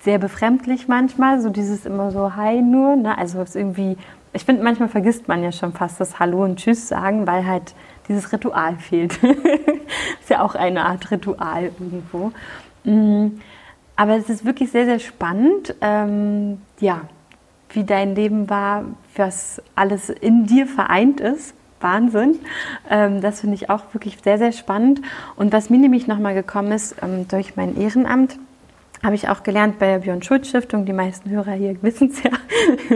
[0.02, 2.96] sehr befremdlich manchmal, so dieses immer so Hi nur.
[2.96, 3.16] Ne?
[3.16, 3.96] Also es irgendwie,
[4.34, 7.74] ich finde, manchmal vergisst man ja schon fast das Hallo und Tschüss sagen, weil halt
[8.08, 9.18] dieses Ritual fehlt.
[10.20, 12.32] ist ja auch eine Art Ritual irgendwo.
[12.84, 13.40] Mm,
[13.96, 17.02] aber es ist wirklich sehr, sehr spannend, ähm, ja,
[17.70, 18.84] wie dein Leben war,
[19.16, 21.54] was alles in dir vereint ist.
[21.80, 22.40] Wahnsinn.
[22.88, 25.02] Ähm, das finde ich auch wirklich sehr, sehr spannend.
[25.36, 28.38] Und was mir nämlich nochmal gekommen ist, ähm, durch mein Ehrenamt,
[29.02, 32.22] habe ich auch gelernt bei der Björn Schulz Stiftung, die meisten Hörer hier wissen es
[32.22, 32.30] ja,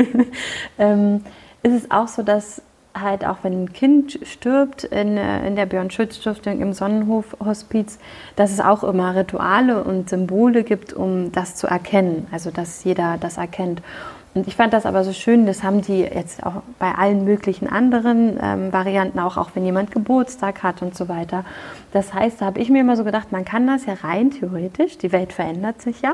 [0.79, 1.23] ähm,
[1.63, 2.63] ist es auch so, dass
[3.01, 7.37] halt auch wenn ein Kind stirbt in, äh, in der Björn Schütz Stiftung im Sonnenhof
[7.45, 7.99] Hospiz,
[8.37, 13.17] dass es auch immer Rituale und Symbole gibt, um das zu erkennen, also dass jeder
[13.19, 13.83] das erkennt.
[14.35, 17.69] Und ich fand das aber so schön, das haben die jetzt auch bei allen möglichen
[17.69, 21.45] anderen ähm, Varianten, auch, auch wenn jemand Geburtstag hat und so weiter.
[21.93, 24.99] Das heißt, da habe ich mir immer so gedacht, man kann das ja rein theoretisch,
[24.99, 26.13] die Welt verändert sich ja,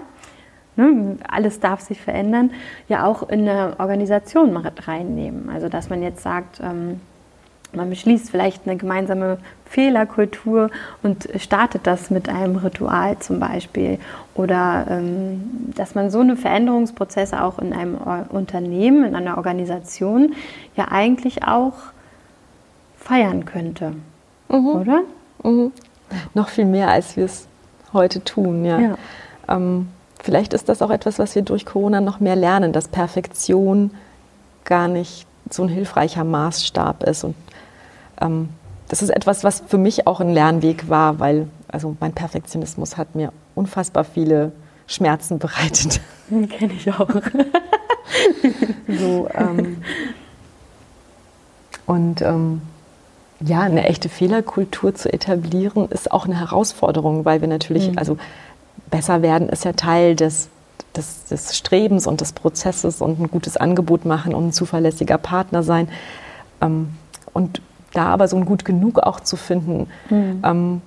[0.77, 2.51] ne, alles darf sich verändern,
[2.89, 5.51] ja auch in eine Organisation mit reinnehmen.
[5.51, 7.01] Also dass man jetzt sagt, ähm,
[7.73, 10.71] man beschließt vielleicht eine gemeinsame Fehlerkultur
[11.03, 13.99] und startet das mit einem Ritual zum Beispiel.
[14.35, 17.97] Oder ähm, dass man so eine Veränderungsprozesse auch in einem
[18.29, 20.35] Unternehmen, in einer Organisation
[20.77, 21.75] ja eigentlich auch
[22.97, 23.95] feiern könnte.
[24.49, 24.69] Mhm.
[24.69, 25.01] Oder?
[25.43, 25.73] Mhm.
[26.35, 27.49] Noch viel mehr, als wir es
[27.93, 28.79] heute tun, ja.
[28.79, 28.99] ja.
[29.49, 29.89] Ähm,
[30.25, 33.91] vielleicht ist das auch etwas, was wir durch Corona noch mehr lernen, dass Perfektion
[34.65, 37.25] gar nicht so ein hilfreicher Maßstab ist.
[37.25, 37.35] Und
[38.21, 38.49] ähm,
[38.89, 43.15] das ist etwas, was für mich auch ein Lernweg war, weil also mein Perfektionismus hat
[43.15, 44.53] mir unfassbar viele
[44.87, 46.01] Schmerzen bereitet.
[46.31, 47.09] Kenne ich auch.
[48.89, 49.83] so, ähm,
[51.87, 52.63] und ähm,
[53.41, 57.99] ja, eine echte Fehlerkultur zu etablieren, ist auch eine Herausforderung, weil wir natürlich, mhm.
[57.99, 58.17] also
[58.95, 60.49] besser werden ist ja Teil des,
[60.97, 65.65] des, des, Strebens und des Prozesses und ein gutes Angebot machen und ein zuverlässiger Partner
[65.65, 65.89] sein.
[66.61, 66.91] Ähm,
[67.33, 67.61] und
[67.93, 70.43] da aber so ein gut genug auch zu finden, mhm.
[70.45, 70.83] ähm,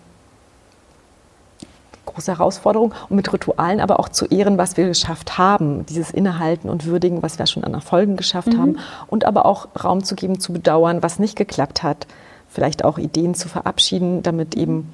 [2.06, 6.70] große Herausforderung und mit Ritualen aber auch zu ehren, was wir geschafft haben, dieses Innehalten
[6.70, 8.62] und Würdigen, was wir schon an Erfolgen geschafft mhm.
[8.62, 12.08] haben und aber auch Raum zu geben, zu bedauern, was nicht geklappt hat,
[12.48, 14.94] vielleicht auch Ideen zu verabschieden, damit eben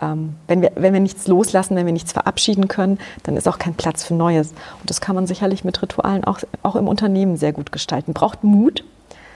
[0.00, 3.58] ähm, wenn, wir, wenn wir nichts loslassen, wenn wir nichts verabschieden können, dann ist auch
[3.58, 4.50] kein Platz für Neues.
[4.80, 8.12] Und das kann man sicherlich mit Ritualen auch, auch im Unternehmen sehr gut gestalten.
[8.12, 8.84] Braucht Mut.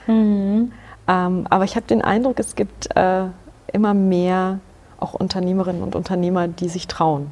[0.07, 0.71] Mhm.
[1.07, 3.25] Ähm, aber ich habe den Eindruck, es gibt äh,
[3.71, 4.59] immer mehr
[4.99, 7.31] auch Unternehmerinnen und Unternehmer, die sich trauen.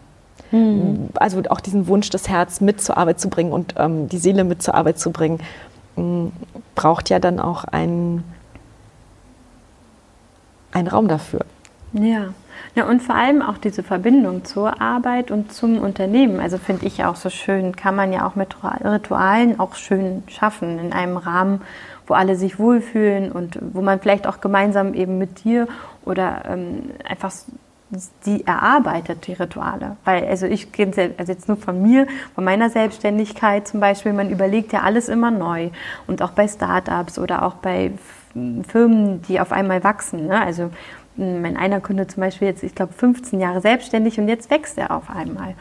[0.52, 1.10] Mhm.
[1.16, 4.44] Also auch diesen Wunsch, das Herz mit zur Arbeit zu bringen und ähm, die Seele
[4.44, 5.40] mit zur Arbeit zu bringen,
[6.76, 8.24] braucht ja dann auch einen,
[10.72, 11.42] einen Raum dafür.
[11.94, 12.34] Ja.
[12.76, 16.40] Ja, und vor allem auch diese Verbindung zur Arbeit und zum Unternehmen.
[16.40, 20.80] Also finde ich auch so schön, kann man ja auch mit Ritualen auch schön schaffen
[20.80, 21.62] in einem Rahmen,
[22.08, 25.68] wo alle sich wohlfühlen und wo man vielleicht auch gemeinsam eben mit dir
[26.06, 27.32] oder ähm, einfach
[28.26, 29.98] die erarbeitet, die Rituale.
[30.04, 34.30] Weil, also ich kenne also jetzt nur von mir, von meiner Selbstständigkeit zum Beispiel, man
[34.30, 35.70] überlegt ja alles immer neu.
[36.08, 37.92] Und auch bei Startups oder auch bei
[38.34, 40.28] Firmen, die auf einmal wachsen.
[40.28, 40.42] Ne?
[40.42, 40.72] Also
[41.16, 44.92] mein einer Kunde zum Beispiel jetzt, ich glaube, 15 Jahre selbstständig und jetzt wächst er
[44.92, 45.56] auf einmal.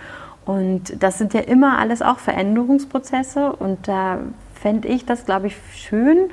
[0.44, 4.18] Und das sind ja immer alles auch Veränderungsprozesse und da
[4.55, 6.30] fände ich das, glaube ich, schön,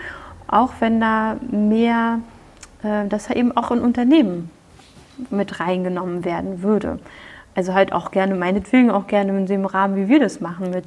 [0.48, 2.20] auch wenn da mehr,
[2.84, 4.50] äh, dass eben auch in Unternehmen
[5.30, 7.00] mit reingenommen werden würde.
[7.60, 10.86] Also halt auch gerne, meinetwegen auch gerne in dem Rahmen, wie wir das machen, mit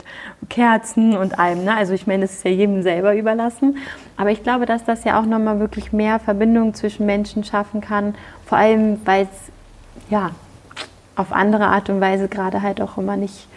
[0.48, 1.64] Kerzen und allem.
[1.64, 1.76] Ne?
[1.76, 3.76] Also ich meine, das ist ja jedem selber überlassen.
[4.16, 8.14] Aber ich glaube, dass das ja auch nochmal wirklich mehr Verbindung zwischen Menschen schaffen kann.
[8.46, 9.52] Vor allem, weil es
[10.08, 10.30] ja
[11.14, 13.48] auf andere Art und Weise gerade halt auch immer nicht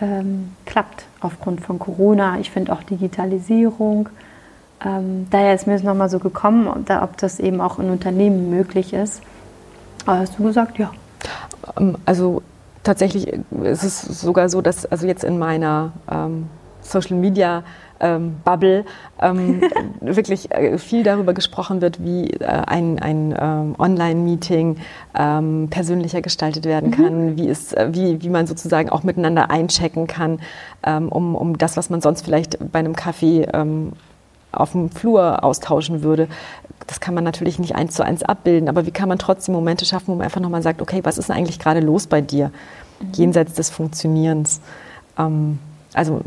[0.00, 2.38] ähm, klappt aufgrund von Corona.
[2.38, 4.08] Ich finde auch Digitalisierung.
[4.82, 7.90] Ähm, daher ist mir es nochmal so gekommen, ob, da, ob das eben auch in
[7.90, 9.20] Unternehmen möglich ist.
[10.06, 10.92] Aber hast du gesagt, ja.
[11.78, 12.42] Ähm, also
[12.84, 13.32] tatsächlich
[13.62, 16.48] ist es sogar so, dass also jetzt in meiner ähm,
[16.80, 17.64] Social Media
[18.00, 18.84] ähm, Bubble
[19.20, 19.62] ähm,
[20.00, 24.76] wirklich äh, viel darüber gesprochen wird, wie äh, ein, ein ähm, Online-Meeting
[25.18, 26.94] ähm, persönlicher gestaltet werden mhm.
[26.94, 30.40] kann, wie, es, äh, wie, wie man sozusagen auch miteinander einchecken kann,
[30.84, 33.92] ähm, um, um das, was man sonst vielleicht bei einem Kaffee ähm,
[34.60, 36.28] auf dem Flur austauschen würde.
[36.86, 39.84] Das kann man natürlich nicht eins zu eins abbilden, aber wie kann man trotzdem Momente
[39.84, 42.50] schaffen, wo man einfach nochmal sagt, okay, was ist denn eigentlich gerade los bei dir,
[43.00, 43.12] mhm.
[43.14, 44.60] jenseits des Funktionierens?
[45.18, 45.58] Ähm,
[45.94, 46.20] also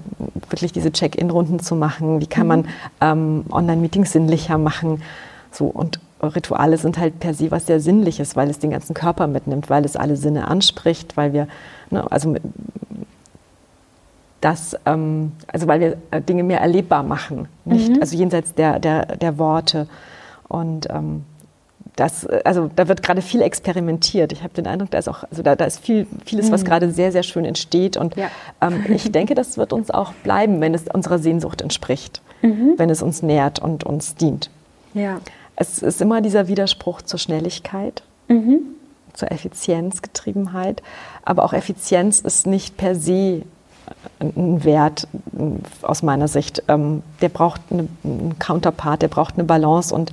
[0.49, 2.47] wirklich diese Check-in-Runden zu machen, wie kann mhm.
[2.47, 2.67] man
[3.01, 5.01] ähm, Online-Meetings sinnlicher machen.
[5.51, 9.27] So, und Rituale sind halt per se was sehr Sinnliches, weil es den ganzen Körper
[9.27, 11.47] mitnimmt, weil es alle Sinne anspricht, weil wir,
[11.91, 12.35] ne, also
[14.41, 18.01] das, ähm, also weil wir äh, Dinge mehr erlebbar machen, nicht, mhm.
[18.01, 19.87] also jenseits der, der, der Worte.
[20.47, 21.23] Und ähm,
[21.95, 24.31] das, also da wird gerade viel experimentiert.
[24.31, 26.67] Ich habe den Eindruck, da ist auch, also da, da ist viel, vieles, was mhm.
[26.67, 27.97] gerade sehr, sehr schön entsteht.
[27.97, 28.29] Und ja.
[28.61, 32.75] ähm, ich denke, das wird uns auch bleiben, wenn es unserer Sehnsucht entspricht, mhm.
[32.77, 34.51] wenn es uns nährt und uns dient.
[34.93, 35.19] Ja.
[35.55, 38.59] Es ist immer dieser Widerspruch zur Schnelligkeit, mhm.
[39.13, 40.83] zur Effizienzgetriebenheit.
[41.25, 43.41] Aber auch Effizienz ist nicht per se
[44.19, 45.07] ein Wert
[45.81, 46.63] aus meiner Sicht.
[46.67, 50.11] Ähm, der braucht einen Counterpart, der braucht eine Balance und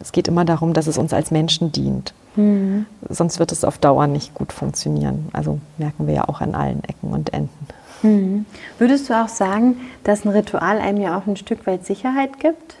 [0.00, 2.14] es geht immer darum, dass es uns als Menschen dient.
[2.36, 2.86] Mhm.
[3.08, 5.28] Sonst wird es auf Dauer nicht gut funktionieren.
[5.32, 7.66] Also merken wir ja auch an allen Ecken und Enden.
[8.02, 8.46] Mhm.
[8.78, 12.76] Würdest du auch sagen, dass ein Ritual einem ja auch ein Stück weit Sicherheit gibt?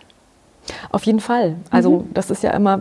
[0.90, 1.56] Auf jeden Fall.
[1.70, 2.14] Also mhm.
[2.14, 2.80] das ist ja immer,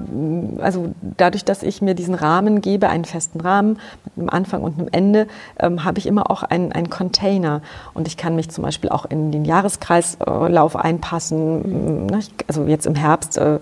[0.59, 4.77] also dadurch, dass ich mir diesen Rahmen gebe, einen festen Rahmen mit einem Anfang und
[4.77, 5.27] einem Ende,
[5.59, 7.61] ähm, habe ich immer auch einen, einen Container.
[7.93, 12.05] Und ich kann mich zum Beispiel auch in den Jahreskreislauf einpassen.
[12.05, 12.19] Mhm.
[12.47, 13.59] Also jetzt im Herbst äh,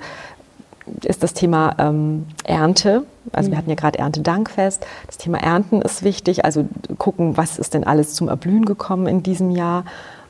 [1.03, 3.03] ist das Thema ähm, Ernte.
[3.31, 3.51] Also mhm.
[3.51, 4.85] wir hatten ja gerade Erntedankfest.
[5.05, 6.45] Das Thema Ernten ist wichtig.
[6.45, 9.83] Also gucken, was ist denn alles zum Erblühen gekommen in diesem Jahr.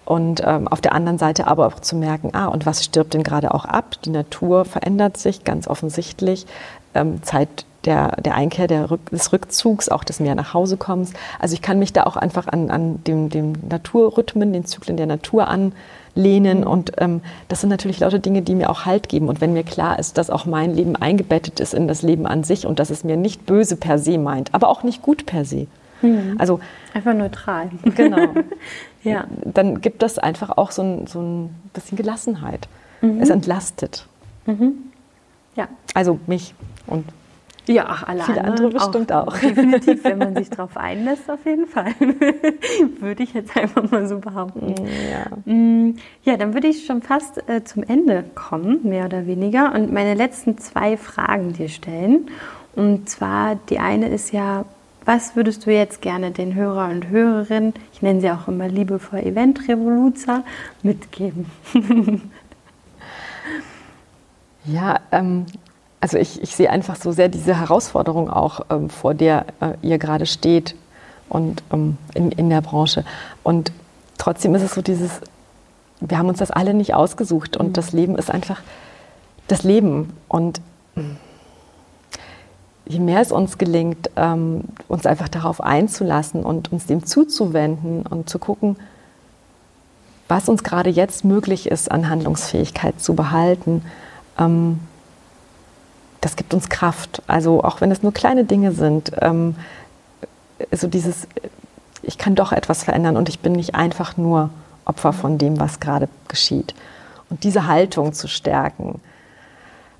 [0.08, 3.24] Und ähm, auf der anderen Seite aber auch zu merken, ah, und was stirbt denn
[3.24, 3.96] gerade auch ab?
[4.06, 6.46] Die Natur verändert sich ganz offensichtlich.
[6.94, 11.12] Ähm, Zeit der, der Einkehr der Rück, des Rückzugs, auch des mehr nach Hause kommens.
[11.40, 15.08] Also ich kann mich da auch einfach an, an dem, dem Naturrhythmen, den Zyklen der
[15.08, 15.74] Natur an
[16.16, 16.64] lehnen.
[16.64, 19.28] Und ähm, das sind natürlich lauter Dinge, die mir auch Halt geben.
[19.28, 22.46] Und wenn mir klar ist, dass auch mein Leben eingebettet ist in das Leben an
[22.46, 25.44] sich und dass es mir nicht böse per se meint, aber auch nicht gut per
[25.44, 25.68] se.
[26.02, 26.36] Mhm.
[26.38, 26.60] Also
[26.94, 27.70] einfach neutral.
[27.96, 28.34] Genau.
[29.04, 29.26] ja.
[29.46, 32.68] Dann gibt das einfach auch so ein, so ein bisschen Gelassenheit.
[33.02, 33.22] Mhm.
[33.22, 34.06] Es entlastet.
[34.46, 34.74] Mhm.
[35.56, 35.68] Ja.
[35.94, 36.54] Also mich
[36.86, 37.06] und
[37.68, 39.28] ja, ach, alle Viele andere bestimmt auch.
[39.28, 39.38] auch.
[39.42, 41.94] Definitiv, wenn man sich darauf einlässt, auf jeden Fall.
[43.00, 44.76] würde ich jetzt einfach mal so behaupten.
[45.12, 49.74] Ja, mm, ja dann würde ich schon fast äh, zum Ende kommen, mehr oder weniger,
[49.76, 52.30] und meine letzten zwei Fragen dir stellen.
[52.76, 54.64] Und zwar, die eine ist ja,
[55.08, 59.20] was würdest du jetzt gerne den Hörer und Hörerinnen, ich nenne sie auch immer liebevoll
[59.20, 60.44] Event Revoluzer,
[60.84, 61.50] mitgeben?
[64.66, 65.46] ja, ähm,
[66.02, 69.98] also ich, ich sehe einfach so sehr diese Herausforderung auch, ähm, vor der äh, ihr
[69.98, 70.76] gerade steht
[71.30, 73.06] und ähm, in, in der Branche.
[73.44, 73.72] Und
[74.18, 75.22] trotzdem ist es so dieses,
[76.02, 77.74] wir haben uns das alle nicht ausgesucht und mhm.
[77.74, 78.60] das Leben ist einfach
[79.48, 80.12] das Leben.
[80.28, 80.60] Und
[82.88, 88.30] je mehr es uns gelingt, ähm, uns einfach darauf einzulassen und uns dem zuzuwenden und
[88.30, 88.78] zu gucken,
[90.28, 93.84] was uns gerade jetzt möglich ist, an Handlungsfähigkeit zu behalten,
[94.38, 94.80] ähm,
[96.22, 97.22] das gibt uns Kraft.
[97.28, 99.56] Also auch wenn es nur kleine Dinge sind, ähm,
[100.72, 101.28] so dieses,
[102.02, 104.50] ich kann doch etwas verändern und ich bin nicht einfach nur
[104.86, 106.74] Opfer von dem, was gerade geschieht.
[107.30, 109.02] Und diese Haltung zu stärken,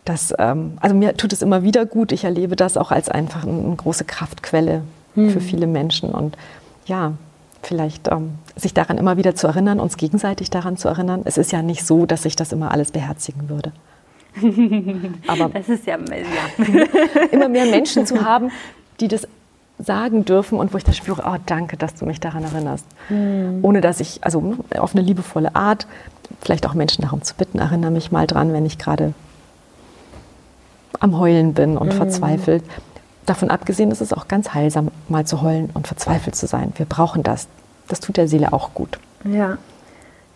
[0.08, 2.12] das, ähm, also mir tut es immer wieder gut.
[2.12, 4.84] Ich erlebe das auch als einfach eine, große Kraftquelle
[5.16, 5.30] mhm.
[5.32, 6.12] für viele Menschen.
[6.12, 6.38] Und
[6.86, 7.14] ja,
[7.62, 11.22] vielleicht ähm, sich daran immer wieder zu erinnern, uns gegenseitig daran zu erinnern.
[11.26, 13.74] Es ist ja nicht so, dass ich das immer alles beherzigen würde.
[15.28, 16.84] Aber das ist ja, ja.
[17.32, 18.52] immer mehr Menschen zu haben,
[19.00, 19.28] die das
[19.80, 22.86] sagen dürfen und wo ich das spüre, oh danke, dass du mich daran erinnerst.
[23.10, 23.60] Mhm.
[23.62, 25.86] Ohne dass ich, also auf eine liebevolle Art,
[26.42, 29.14] vielleicht auch Menschen darum zu bitten, erinnere mich mal dran, wenn ich gerade
[31.00, 31.98] am Heulen bin und mhm.
[31.98, 32.64] verzweifelt.
[33.26, 36.74] Davon abgesehen ist es auch ganz heilsam, mal zu heulen und verzweifelt zu sein.
[36.78, 37.48] Wir brauchen das.
[37.88, 39.00] Das tut der Seele auch gut.
[39.24, 39.58] Ja.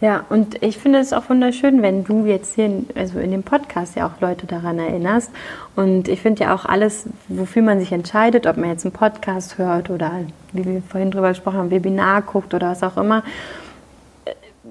[0.02, 3.44] Ja, und ich finde es auch wunderschön, wenn du jetzt hier, in, also in dem
[3.44, 5.30] Podcast ja auch Leute daran erinnerst.
[5.76, 9.60] Und ich finde ja auch alles, wofür man sich entscheidet, ob man jetzt einen Podcast
[9.60, 10.12] hört oder,
[10.54, 13.24] wie wir vorhin drüber gesprochen haben, Webinar guckt oder was auch immer,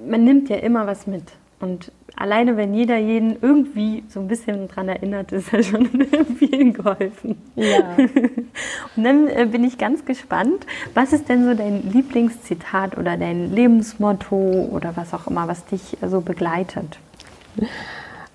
[0.09, 1.22] man nimmt ja immer was mit.
[1.61, 5.89] Und alleine, wenn jeder jeden irgendwie so ein bisschen dran erinnert, ist ja schon
[6.39, 7.41] vielen geholfen.
[7.57, 7.97] Ja.
[8.97, 13.53] Und dann äh, bin ich ganz gespannt, was ist denn so dein Lieblingszitat oder dein
[13.53, 16.99] Lebensmotto oder was auch immer, was dich so also begleitet?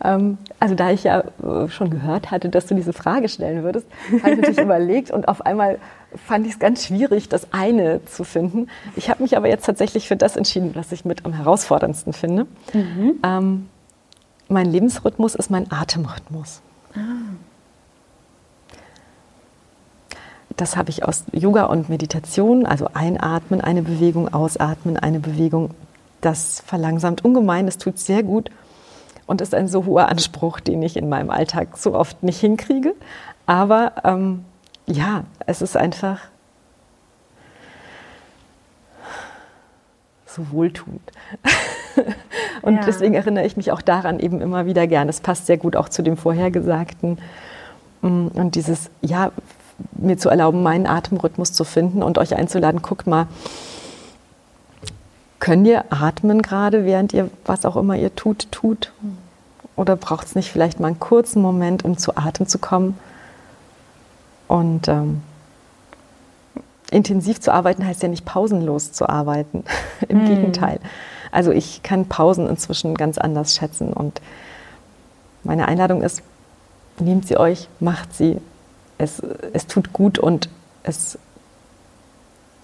[0.03, 3.87] Ähm, also da ich ja äh, schon gehört hatte, dass du diese Frage stellen würdest,
[4.23, 5.77] habe ich natürlich überlegt und auf einmal
[6.25, 8.67] fand ich es ganz schwierig, das eine zu finden.
[8.95, 12.47] Ich habe mich aber jetzt tatsächlich für das entschieden, was ich mit am herausforderndsten finde.
[12.73, 13.19] Mhm.
[13.23, 13.69] Ähm,
[14.47, 16.61] mein Lebensrhythmus ist mein Atemrhythmus.
[20.55, 25.71] Das habe ich aus Yoga und Meditation, also einatmen, eine Bewegung, ausatmen, eine Bewegung.
[26.21, 28.49] Das verlangsamt ungemein, das tut sehr gut
[29.27, 32.95] und ist ein so hoher Anspruch, den ich in meinem Alltag so oft nicht hinkriege.
[33.45, 34.45] Aber ähm,
[34.87, 36.19] ja, es ist einfach
[40.35, 41.01] so wohltuend.
[42.61, 42.81] und ja.
[42.85, 45.09] deswegen erinnere ich mich auch daran eben immer wieder gern.
[45.09, 47.17] Es passt sehr gut auch zu dem vorhergesagten.
[48.01, 49.31] Mm, und dieses, ja,
[49.93, 53.27] mir zu erlauben, meinen Atemrhythmus zu finden und euch einzuladen, guckt mal,
[55.39, 58.91] könnt ihr atmen gerade, während ihr was auch immer ihr tut, tut?
[59.75, 62.97] Oder braucht es nicht vielleicht mal einen kurzen Moment, um zu Atem zu kommen?
[64.47, 65.21] Und ähm,
[66.95, 69.63] intensiv zu arbeiten heißt ja nicht pausenlos zu arbeiten.
[70.07, 70.27] Im hm.
[70.27, 70.79] Gegenteil.
[71.31, 73.91] Also ich kann Pausen inzwischen ganz anders schätzen.
[73.91, 74.21] Und
[75.43, 76.21] meine Einladung ist,
[76.99, 78.39] nehmt sie euch, macht sie.
[78.97, 79.21] Es,
[79.51, 80.49] es tut gut und
[80.83, 81.19] es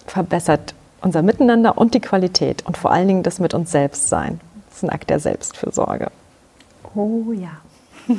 [0.06, 4.40] verbessert unser Miteinander und die Qualität und vor allen Dingen das mit uns selbst sein.
[4.68, 6.10] Das ist ein Akt der Selbstfürsorge.
[6.94, 7.60] Oh ja.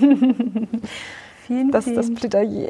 [1.48, 2.68] vielen, das ist das Plädoyer.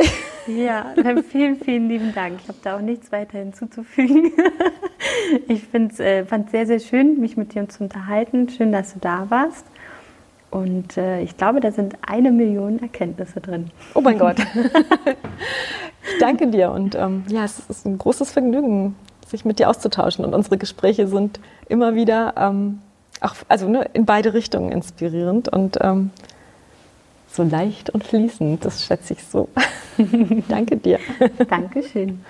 [0.47, 0.93] Ja,
[1.29, 2.39] vielen, vielen lieben Dank.
[2.41, 4.31] Ich habe da auch nichts weiter hinzuzufügen.
[5.47, 8.47] Ich äh, fand es sehr, sehr schön, mich mit dir zu unterhalten.
[8.49, 9.65] Schön, dass du da warst.
[10.49, 13.71] Und äh, ich glaube, da sind eine Million Erkenntnisse drin.
[13.95, 14.37] Oh mein Gott.
[14.39, 18.95] ich danke dir und ähm, ja, es ist ein großes Vergnügen,
[19.27, 20.23] sich mit dir auszutauschen.
[20.23, 22.79] Und unsere Gespräche sind immer wieder ähm,
[23.19, 26.11] auch, also ne, in beide Richtungen inspirierend und ähm,
[27.33, 28.63] so leicht und fließend.
[28.63, 29.49] Das schätze ich so.
[30.47, 30.99] danke dir.
[31.49, 32.23] Dankeschön.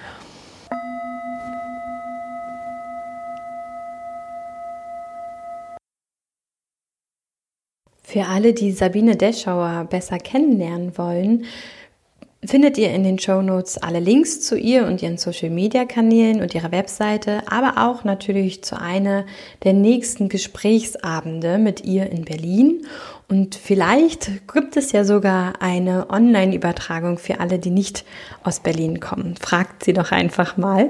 [8.02, 11.46] Für alle, die Sabine Deschauer besser kennenlernen wollen,
[12.46, 16.42] findet ihr in den Show Notes alle Links zu ihr und ihren Social Media Kanälen
[16.42, 19.26] und ihrer Webseite, aber auch natürlich zu einer
[19.64, 22.86] der nächsten Gesprächsabende mit ihr in Berlin.
[23.30, 28.06] Und vielleicht gibt es ja sogar eine Online-Übertragung für alle, die nicht
[28.44, 29.36] aus Berlin kommen.
[29.40, 30.90] Fragt sie doch einfach mal.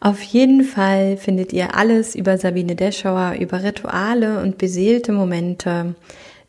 [0.00, 5.94] Auf jeden Fall findet ihr alles über Sabine Deschauer, über Rituale und beseelte Momente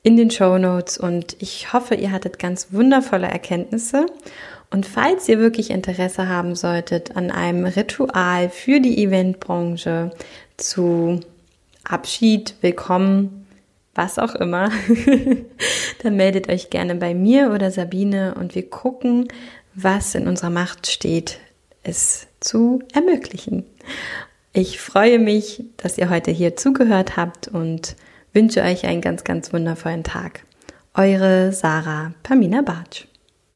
[0.06, 4.06] in den Show Notes und ich hoffe, ihr hattet ganz wundervolle Erkenntnisse.
[4.70, 10.12] Und falls ihr wirklich Interesse haben solltet an einem Ritual für die Eventbranche
[10.58, 11.22] zu
[11.84, 13.48] Abschied, Willkommen,
[13.96, 14.70] was auch immer,
[16.04, 19.28] dann meldet euch gerne bei mir oder Sabine und wir gucken,
[19.74, 21.40] was in unserer Macht steht,
[21.82, 23.66] es zu ermöglichen.
[24.54, 27.96] Ich freue mich, dass ihr heute hier zugehört habt und
[28.36, 30.42] wünsche euch einen ganz, ganz wundervollen Tag.
[30.94, 33.08] Eure Sarah Pamina Bartsch.